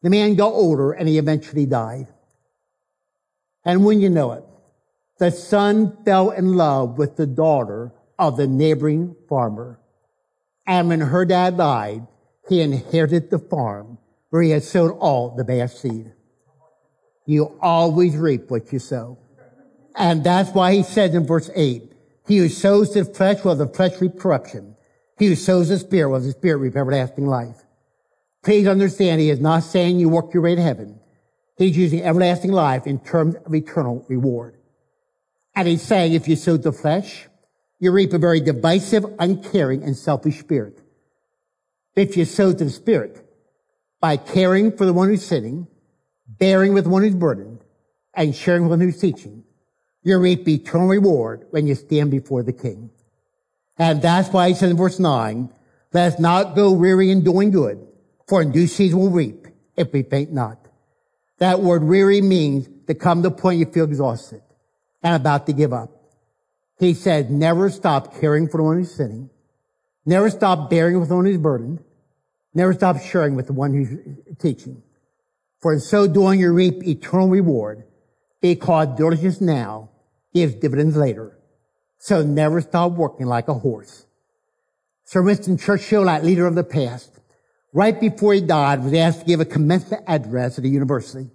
[0.03, 2.09] the man got older and he eventually died.
[3.65, 4.45] And when you know it,
[5.19, 9.81] the son fell in love with the daughter of the neighboring farmer.
[10.67, 12.07] And when her dad died,
[12.49, 13.99] he inherited the farm
[14.31, 16.13] where he had sown all the bad seed.
[17.27, 19.19] You always reap what you sow.
[19.95, 21.93] And that's why he said in verse 8,
[22.27, 24.77] he who sows the flesh will the flesh reap corruption.
[25.19, 27.65] He who sows the spirit will the spirit reap everlasting life.
[28.45, 31.01] Please understand, he is not saying you work your way to heaven.
[31.57, 34.57] He's using everlasting life in terms of eternal reward.
[35.57, 37.27] And he's saying if you sow the flesh,
[37.81, 40.81] you reap a very divisive, uncaring, and selfish spirit.
[41.99, 43.29] If you sow to the spirit
[44.01, 45.67] by caring for the one who's sinning,
[46.29, 47.59] bearing with one who's burdened,
[48.15, 49.43] and sharing with one who's teaching,
[50.05, 52.91] you reap eternal reward when you stand before the king.
[53.79, 55.53] And that's why he says in verse 9,
[55.93, 57.85] let us not go weary in doing good,
[58.29, 60.69] for in due season we'll reap if we faint not.
[61.39, 64.43] That word weary means to come to the point you feel exhausted
[65.03, 65.91] and about to give up.
[66.79, 69.31] He said, never stop caring for the one who's sinning.
[70.07, 71.83] Never stop bearing with the one who's burdened.
[72.59, 73.97] Never stop sharing with the one who's
[74.41, 74.83] teaching.
[75.61, 77.85] For in so doing you reap eternal reward
[78.41, 79.91] because diligence now
[80.35, 81.39] gives dividends later.
[81.99, 84.07] So never stop working like a horse.
[85.05, 87.21] Sir Winston Churchill, that leader of the past,
[87.73, 91.31] right before he died, was asked to give a commencement address at a university.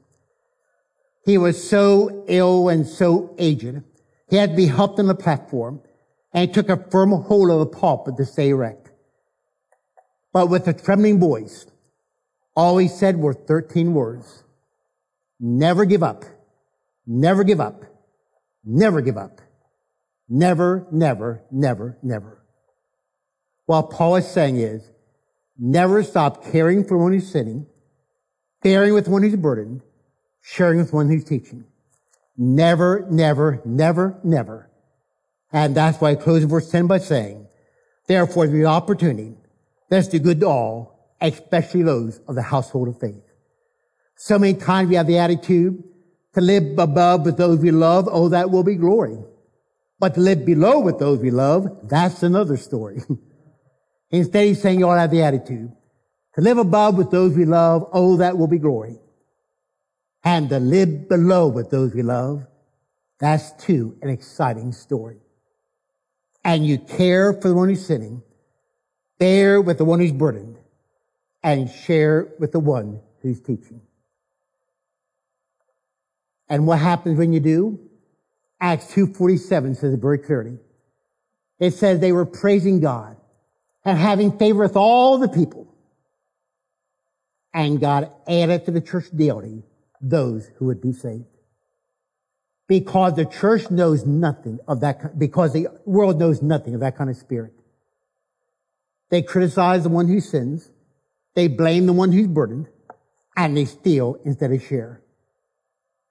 [1.26, 3.82] He was so ill and so aged.
[4.30, 5.80] He had to be helped on the platform
[6.34, 8.83] and he took a firm hold of the pulpit to stay erect.
[10.34, 11.68] But with a trembling voice,
[12.56, 14.44] all he said were 13 words.
[15.40, 16.26] Never give up.
[17.06, 17.84] Never give up.
[18.66, 19.40] Never give up.
[20.28, 22.44] Never, never, never, never.
[23.66, 24.90] What Paul is saying is,
[25.58, 27.68] never stop caring for one who's sinning,
[28.62, 29.82] bearing with one who's burdened,
[30.42, 31.66] sharing with one who's teaching.
[32.36, 34.70] Never, never, never, never.
[35.52, 37.48] And that's why I close verse 10 by saying,
[38.08, 39.36] therefore the opportunity,
[39.90, 43.24] let's do good to all, especially those of the household of faith.
[44.16, 45.84] So many times we have the attitude
[46.34, 49.18] to live above with those we love, oh, that will be glory.
[50.00, 53.02] But to live below with those we love, that's another story.
[54.12, 55.72] Instead, he's saying you ought to have the attitude
[56.36, 59.00] to live above with those we love, oh, that will be glory
[60.24, 62.46] and to live below with those we love,
[63.20, 65.18] that's too an exciting story.
[66.44, 68.24] And you care for the one who's sinning,
[69.24, 70.58] bear with the one who's burdened,
[71.42, 73.80] and share with the one who's teaching.
[76.50, 77.80] And what happens when you do?
[78.60, 80.58] Acts 2.47 says it very clearly.
[81.58, 83.16] It says they were praising God
[83.86, 85.74] and having favor with all the people.
[87.54, 89.64] And God added to the church daily
[90.02, 91.24] those who would be saved.
[92.68, 97.10] Because the church knows nothing of that, because the world knows nothing of that kind
[97.10, 97.54] of spirit.
[99.10, 100.70] They criticize the one who sins.
[101.36, 102.68] They blame the one who's burdened
[103.36, 105.02] and they steal instead of share.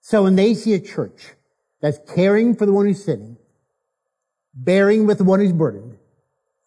[0.01, 1.35] So when they see a church
[1.81, 3.37] that's caring for the one who's sinning,
[4.55, 5.97] bearing with the one who's burdened,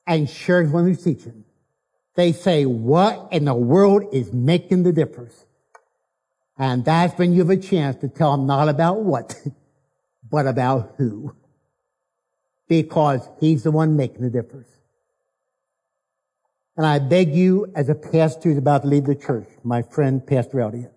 [0.08, 1.44] and sharing with the one who's teaching,
[2.16, 5.46] they say, what in the world is making the difference?
[6.58, 9.36] And that's when you have a chance to tell them not about what,
[10.30, 11.36] but about who.
[12.70, 14.70] Because he's the one making the difference.
[16.78, 20.26] And I beg you, as a pastor who's about to leave the church, my friend,
[20.26, 20.92] Pastor Elliott,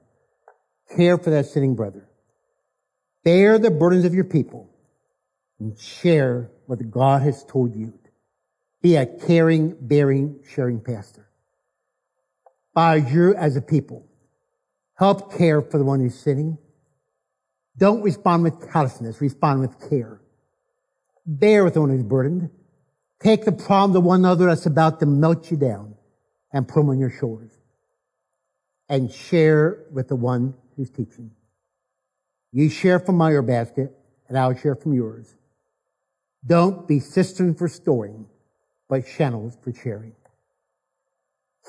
[0.97, 2.09] care for that sitting brother.
[3.25, 4.69] Bear the burdens of your people
[5.61, 7.93] and share what God has told you.
[8.83, 11.29] Be a caring, bearing, sharing pastor.
[12.75, 14.07] By you as a people,
[14.95, 16.59] help care for the one who's sinning.
[17.77, 20.21] Don't respond with callousness, respond with care.
[21.27, 22.51] Bear with the one who's burdened.
[23.20, 25.95] Take the problem to one another that's about to melt you down
[26.53, 27.51] and put them on your shoulders.
[28.89, 31.32] And share with the one who's teaching.
[32.53, 33.93] You share from my basket
[34.28, 35.35] and I'll share from yours.
[36.47, 38.27] Don't be cisterns for storing,
[38.89, 40.15] but channels for sharing.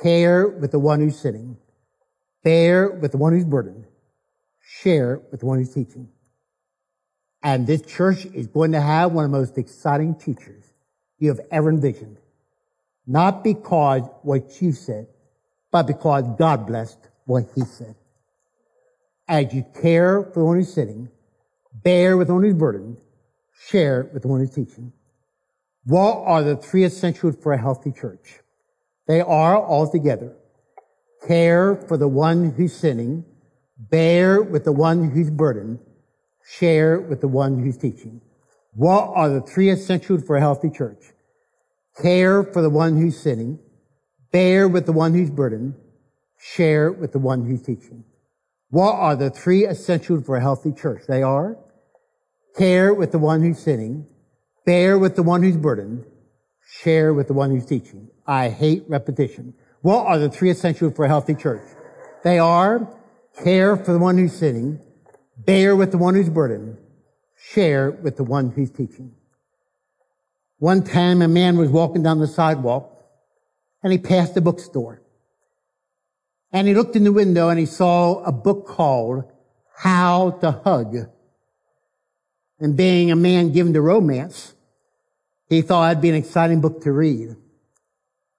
[0.01, 1.57] Care with the one who's sitting.
[2.43, 3.85] Bear with the one who's burdened.
[4.61, 6.09] Share with the one who's teaching.
[7.41, 10.58] And this church is going to have one of the most exciting teachers
[11.19, 12.17] you have ever envisioned.
[13.05, 15.07] Not because what you said,
[15.71, 17.95] but because God blessed what he said.
[19.27, 21.09] As you care for the one who's sitting,
[21.83, 22.97] bear with the one who's burdened,
[23.67, 24.91] share with the one who's teaching.
[25.85, 28.39] What are the three essentials for a healthy church?
[29.07, 30.35] They are all together.
[31.27, 33.25] care for the one who's sinning,
[33.77, 35.79] bear with the one who's burdened,
[36.43, 38.21] share with the one who's teaching.
[38.73, 41.03] What are the three essentials for a healthy church?
[42.01, 43.59] Care for the one who's sinning,
[44.31, 45.75] bear with the one who's burdened,
[46.37, 48.03] share with the one who's teaching.
[48.69, 51.03] What are the three essentials for a healthy church?
[51.07, 51.57] They are
[52.57, 54.05] care with the one who's sinning,
[54.65, 56.05] bear with the one who's burdened,
[56.81, 58.09] share with the one who's teaching.
[58.27, 59.55] I hate repetition.
[59.81, 61.63] What are the three essentials for a healthy church?
[62.23, 62.87] They are
[63.43, 64.79] care for the one who's sinning,
[65.37, 66.77] bear with the one who's burdened,
[67.39, 69.13] share with the one who's teaching.
[70.57, 72.91] One time a man was walking down the sidewalk
[73.81, 75.01] and he passed a bookstore.
[76.51, 79.23] And he looked in the window and he saw a book called
[79.77, 80.95] How to Hug.
[82.59, 84.53] And being a man given to romance,
[85.47, 87.37] he thought it'd be an exciting book to read.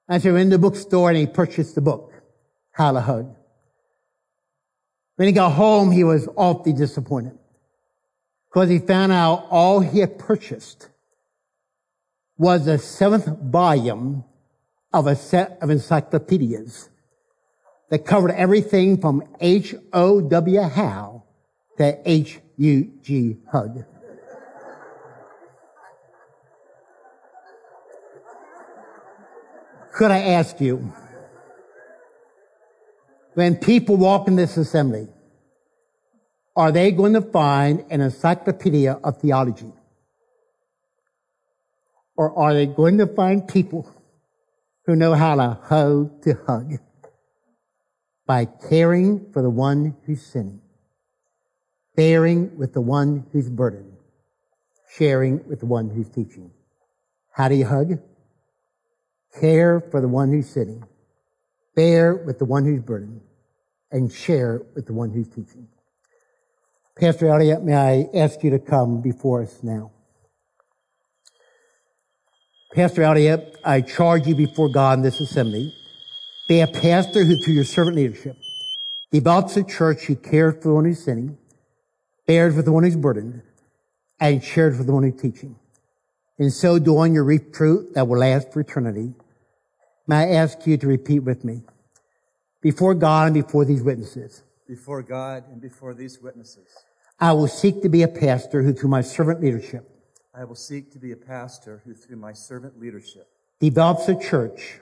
[0.08, 2.12] And so he went in the bookstore and he purchased the book,
[2.72, 3.34] How to Hug.
[5.16, 7.39] When he got home, he was awfully disappointed
[8.50, 10.88] because he found out all he had purchased
[12.36, 14.24] was the seventh volume
[14.92, 16.88] of a set of encyclopedias
[17.90, 21.24] that covered everything from H-O-W How
[21.78, 23.84] to H-U-G Hug.
[29.92, 30.92] Could I ask you,
[33.34, 35.08] when people walk in this assembly,
[36.60, 39.72] are they going to find an encyclopedia of theology?
[42.18, 43.90] Or are they going to find people
[44.84, 46.74] who know how to hug to hug
[48.26, 50.60] by caring for the one who's sinning,
[51.96, 53.96] bearing with the one who's burdened,
[54.98, 56.50] sharing with the one who's teaching?
[57.32, 58.00] How do you hug?
[59.40, 60.84] Care for the one who's sitting,
[61.74, 63.22] bear with the one who's burdened,
[63.90, 65.66] and share with the one who's teaching.
[67.00, 69.90] Pastor Elliott, may I ask you to come before us now?
[72.74, 75.72] Pastor Elliott, I charge you before God in this assembly.
[76.46, 78.36] Be a pastor who, through your servant leadership,
[79.10, 81.38] develops a church who cares for the one who's sinning,
[82.26, 83.40] bears with the one who's burdened,
[84.20, 85.56] and shares with the one who's teaching.
[86.38, 89.14] In so doing, you reap fruit that will last for eternity.
[90.06, 91.62] May I ask you to repeat with me?
[92.60, 96.68] Before God and before these witnesses, before God and before these witnesses,
[97.20, 99.86] I will seek to be a pastor who, through my servant leadership,
[100.34, 103.28] I will seek to be a pastor who, through my servant leadership,
[103.58, 104.80] develops a church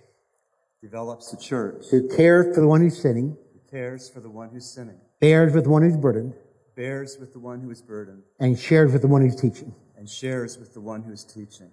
[0.81, 4.51] develops a church who cares for the one who's sinning, who cares for the one
[4.51, 6.35] who's sinning, bears with the one who's burdened,
[6.77, 9.74] bears with the one who is burdened, and shares with the one who's teaching.
[9.97, 11.70] and shares with the one who is teaching.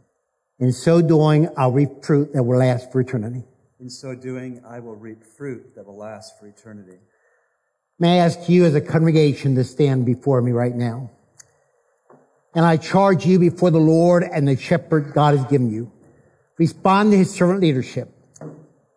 [0.58, 3.44] In so doing, I'll reap fruit that will last for eternity.
[3.80, 6.98] In so doing, I will reap fruit that will last for eternity.
[7.98, 11.12] May I ask you as a congregation to stand before me right now?
[12.54, 15.92] And I charge you before the Lord and the shepherd God has given you.
[16.58, 18.10] Respond to his servant leadership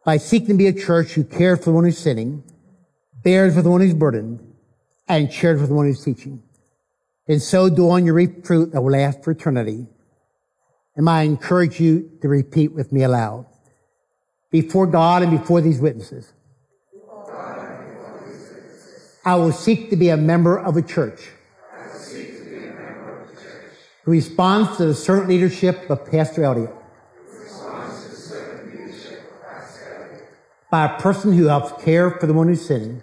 [0.05, 2.43] by seeking to be a church who cares for the one who's sinning,
[3.23, 4.41] bears with the one who's burdened,
[5.09, 6.43] and shares with the one who's teaching.
[7.29, 9.87] And so doing, you reap fruit that will last for eternity.
[10.97, 13.47] And I encourage you to repeat with me aloud.
[14.51, 16.33] Before God and before these witnesses,
[19.29, 21.29] I will seek to be a member of a church
[24.05, 26.75] who responds to the servant leadership of Pastor Elliott.
[30.71, 33.03] By a person who helps care for the one who's sinning,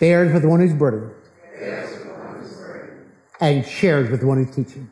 [0.00, 1.12] bears with the one who's burdened,
[3.38, 4.90] and shares with the one who's teaching.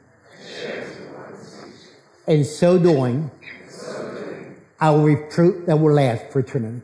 [2.27, 3.31] In so doing,
[4.79, 6.83] I will fruit that will last for eternity.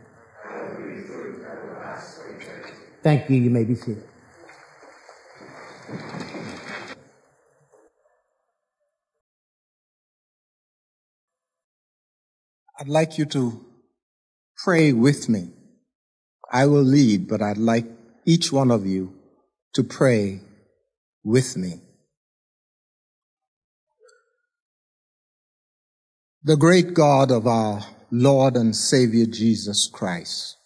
[3.03, 3.37] Thank you.
[3.37, 4.05] You may be seated.
[12.79, 13.65] I'd like you to
[14.65, 15.51] pray with me.
[16.51, 17.87] I will lead, but I'd like
[18.27, 19.15] each one of you
[19.75, 20.41] to pray
[21.25, 21.81] with me.
[26.45, 30.57] The great God of our Lord and Savior Jesus Christ,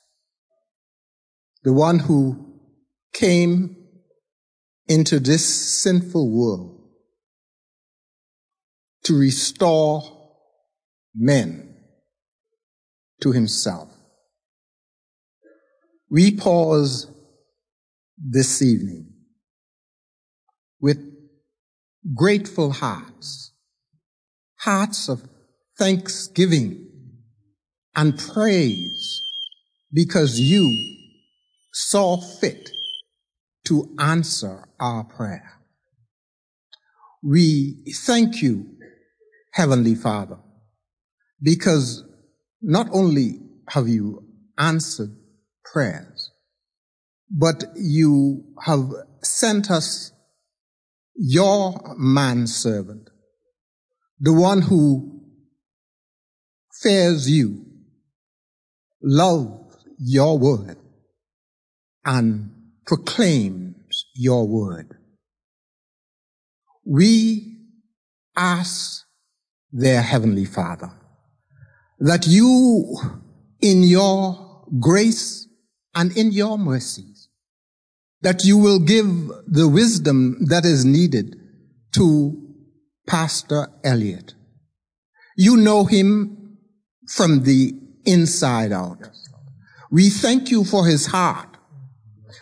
[1.67, 2.61] the one who
[3.13, 3.75] came
[4.87, 6.81] into this sinful world
[9.03, 10.01] to restore
[11.13, 11.75] men
[13.21, 13.89] to himself.
[16.09, 17.11] We pause
[18.17, 19.13] this evening
[20.81, 20.99] with
[22.15, 23.51] grateful hearts,
[24.61, 25.29] hearts of
[25.77, 26.87] thanksgiving
[27.97, 29.21] and praise
[29.93, 30.96] because you
[31.79, 32.71] saw fit
[33.67, 35.61] to answer our prayer.
[37.23, 38.79] We thank you,
[39.53, 40.39] Heavenly Father,
[41.43, 42.03] because
[42.63, 44.27] not only have you
[44.57, 45.15] answered
[45.71, 46.31] prayers,
[47.31, 48.89] but you have
[49.23, 50.13] sent us
[51.15, 53.11] your manservant,
[54.19, 55.21] the one who
[56.81, 57.67] fears you,
[59.03, 60.79] loves your word,
[62.07, 62.51] and
[62.87, 64.97] proclaims your word.
[66.87, 67.59] We
[68.37, 69.05] ask
[69.73, 70.93] their heavenly Father
[71.99, 72.97] that you,
[73.61, 75.49] in your grace
[75.95, 77.29] and in your mercies,
[78.23, 79.07] that you will give
[79.47, 81.37] the wisdom that is needed
[81.95, 82.41] to
[83.07, 84.35] Pastor Elliott.
[85.37, 86.59] You know him
[87.09, 87.75] from the
[88.05, 89.11] inside out.
[89.91, 91.56] We thank you for his heart.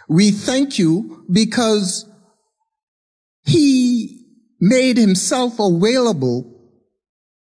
[0.09, 2.09] We thank you because
[3.45, 4.27] he
[4.61, 6.51] made himself available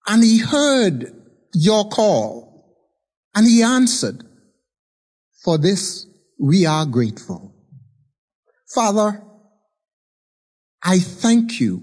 [0.07, 1.13] and he heard
[1.55, 2.77] your call
[3.35, 4.23] and he answered.
[5.45, 6.07] For this
[6.41, 7.55] we are grateful.
[8.75, 9.23] Father,
[10.83, 11.83] I thank you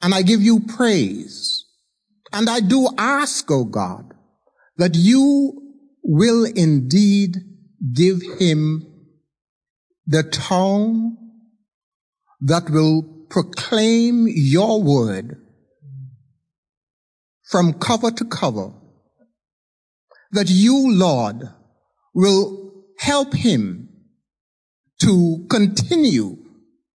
[0.00, 1.64] and I give you praise.
[2.32, 4.14] And I do ask, O oh God,
[4.76, 5.52] that you
[6.02, 7.36] will indeed
[7.92, 8.91] give him
[10.06, 11.16] the tongue
[12.40, 15.38] that will proclaim your word
[17.44, 18.72] from cover to cover.
[20.32, 21.42] That you, Lord,
[22.14, 23.88] will help him
[25.02, 26.38] to continue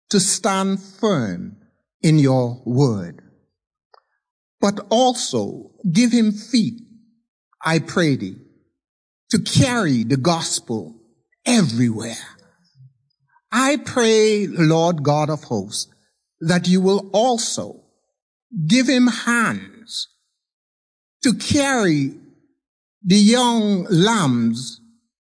[0.10, 1.58] to stand firm
[2.02, 3.22] in your word.
[4.60, 6.82] But also give him feet,
[7.64, 8.38] I pray thee,
[9.30, 11.00] to carry the gospel
[11.46, 12.37] everywhere.
[13.60, 15.92] I pray, Lord God of hosts,
[16.42, 17.82] that you will also
[18.68, 20.10] give him hands
[21.24, 22.14] to carry
[23.04, 24.80] the young lambs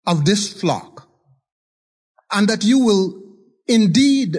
[0.04, 1.08] of this flock
[2.32, 3.22] and that you will
[3.68, 4.36] indeed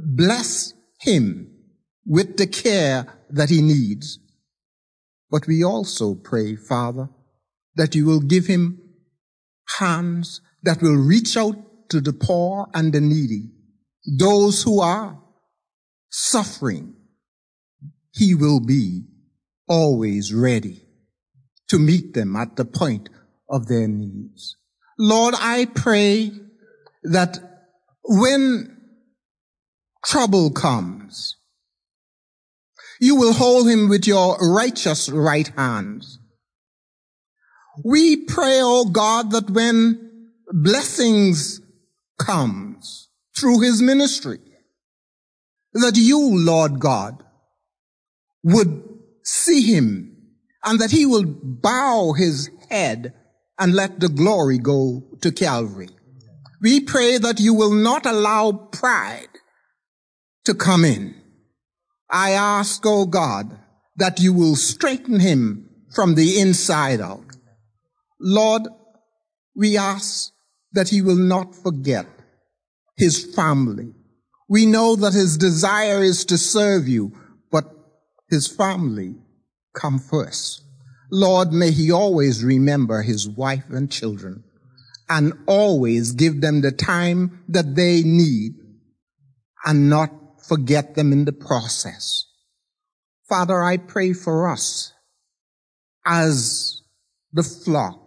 [0.00, 1.48] bless him
[2.04, 4.18] with the care that he needs.
[5.30, 7.08] But we also pray, Father,
[7.76, 8.80] that you will give him
[9.78, 11.56] hands that will reach out
[11.92, 13.50] to the poor and the needy,
[14.18, 15.18] those who are
[16.08, 16.94] suffering.
[18.14, 19.04] He will be
[19.68, 20.82] always ready
[21.68, 23.10] to meet them at the point
[23.48, 24.56] of their needs.
[24.98, 26.32] Lord, I pray
[27.02, 27.38] that
[28.04, 28.74] when
[30.04, 31.36] trouble comes,
[33.00, 36.18] you will hold him with your righteous right hands.
[37.84, 41.61] We pray, oh God, that when blessings
[42.24, 44.38] comes through his ministry,
[45.72, 47.22] that you, Lord God,
[48.42, 48.82] would
[49.24, 50.16] see him
[50.64, 53.14] and that he will bow his head
[53.58, 55.90] and let the glory go to Calvary.
[56.60, 59.28] We pray that you will not allow pride
[60.44, 61.14] to come in.
[62.10, 63.58] I ask, oh God,
[63.96, 67.24] that you will straighten him from the inside out.
[68.20, 68.62] Lord,
[69.56, 70.32] we ask
[70.72, 72.06] that he will not forget
[72.96, 73.94] his family.
[74.48, 77.12] We know that his desire is to serve you,
[77.50, 77.64] but
[78.28, 79.16] his family
[79.74, 80.62] come first.
[81.10, 84.44] Lord, may he always remember his wife and children
[85.08, 88.54] and always give them the time that they need
[89.64, 90.10] and not
[90.46, 92.26] forget them in the process.
[93.28, 94.92] Father, I pray for us
[96.04, 96.82] as
[97.32, 98.00] the flock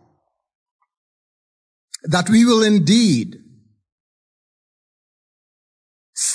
[2.03, 3.37] that we will indeed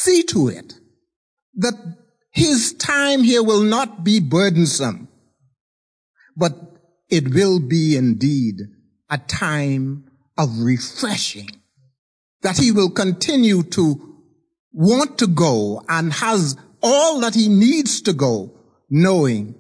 [0.01, 0.75] see to it
[1.55, 1.75] that
[2.33, 5.09] his time here will not be burdensome,
[6.37, 6.53] but
[7.09, 8.57] it will be indeed
[9.11, 10.05] a time
[10.39, 11.51] of refreshing,
[12.43, 14.17] that he will continue to
[14.73, 18.53] want to go and has all that he needs to go,
[18.89, 19.55] knowing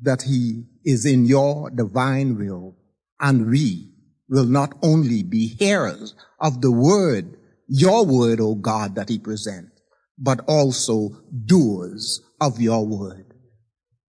[0.00, 2.74] that he is in your divine will,
[3.20, 3.92] and we
[4.28, 7.36] will not only be hearers of the word,
[7.68, 9.73] your word, O God, that he presents,
[10.18, 11.10] but also
[11.44, 13.34] doers of your word.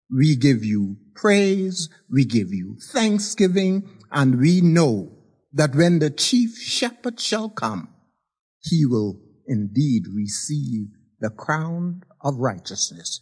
[0.09, 5.11] We give you praise, we give you thanksgiving, and we know
[5.53, 7.89] that when the chief shepherd shall come,
[8.61, 10.87] he will indeed receive
[11.19, 13.21] the crown of righteousness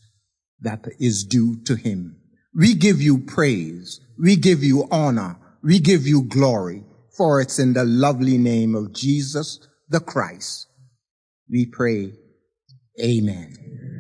[0.60, 2.18] that is due to him.
[2.56, 4.00] We give you praise.
[4.18, 5.38] We give you honor.
[5.62, 6.84] We give you glory
[7.16, 10.68] for it's in the lovely name of Jesus the Christ.
[11.50, 12.14] We pray.
[13.00, 13.93] Amen.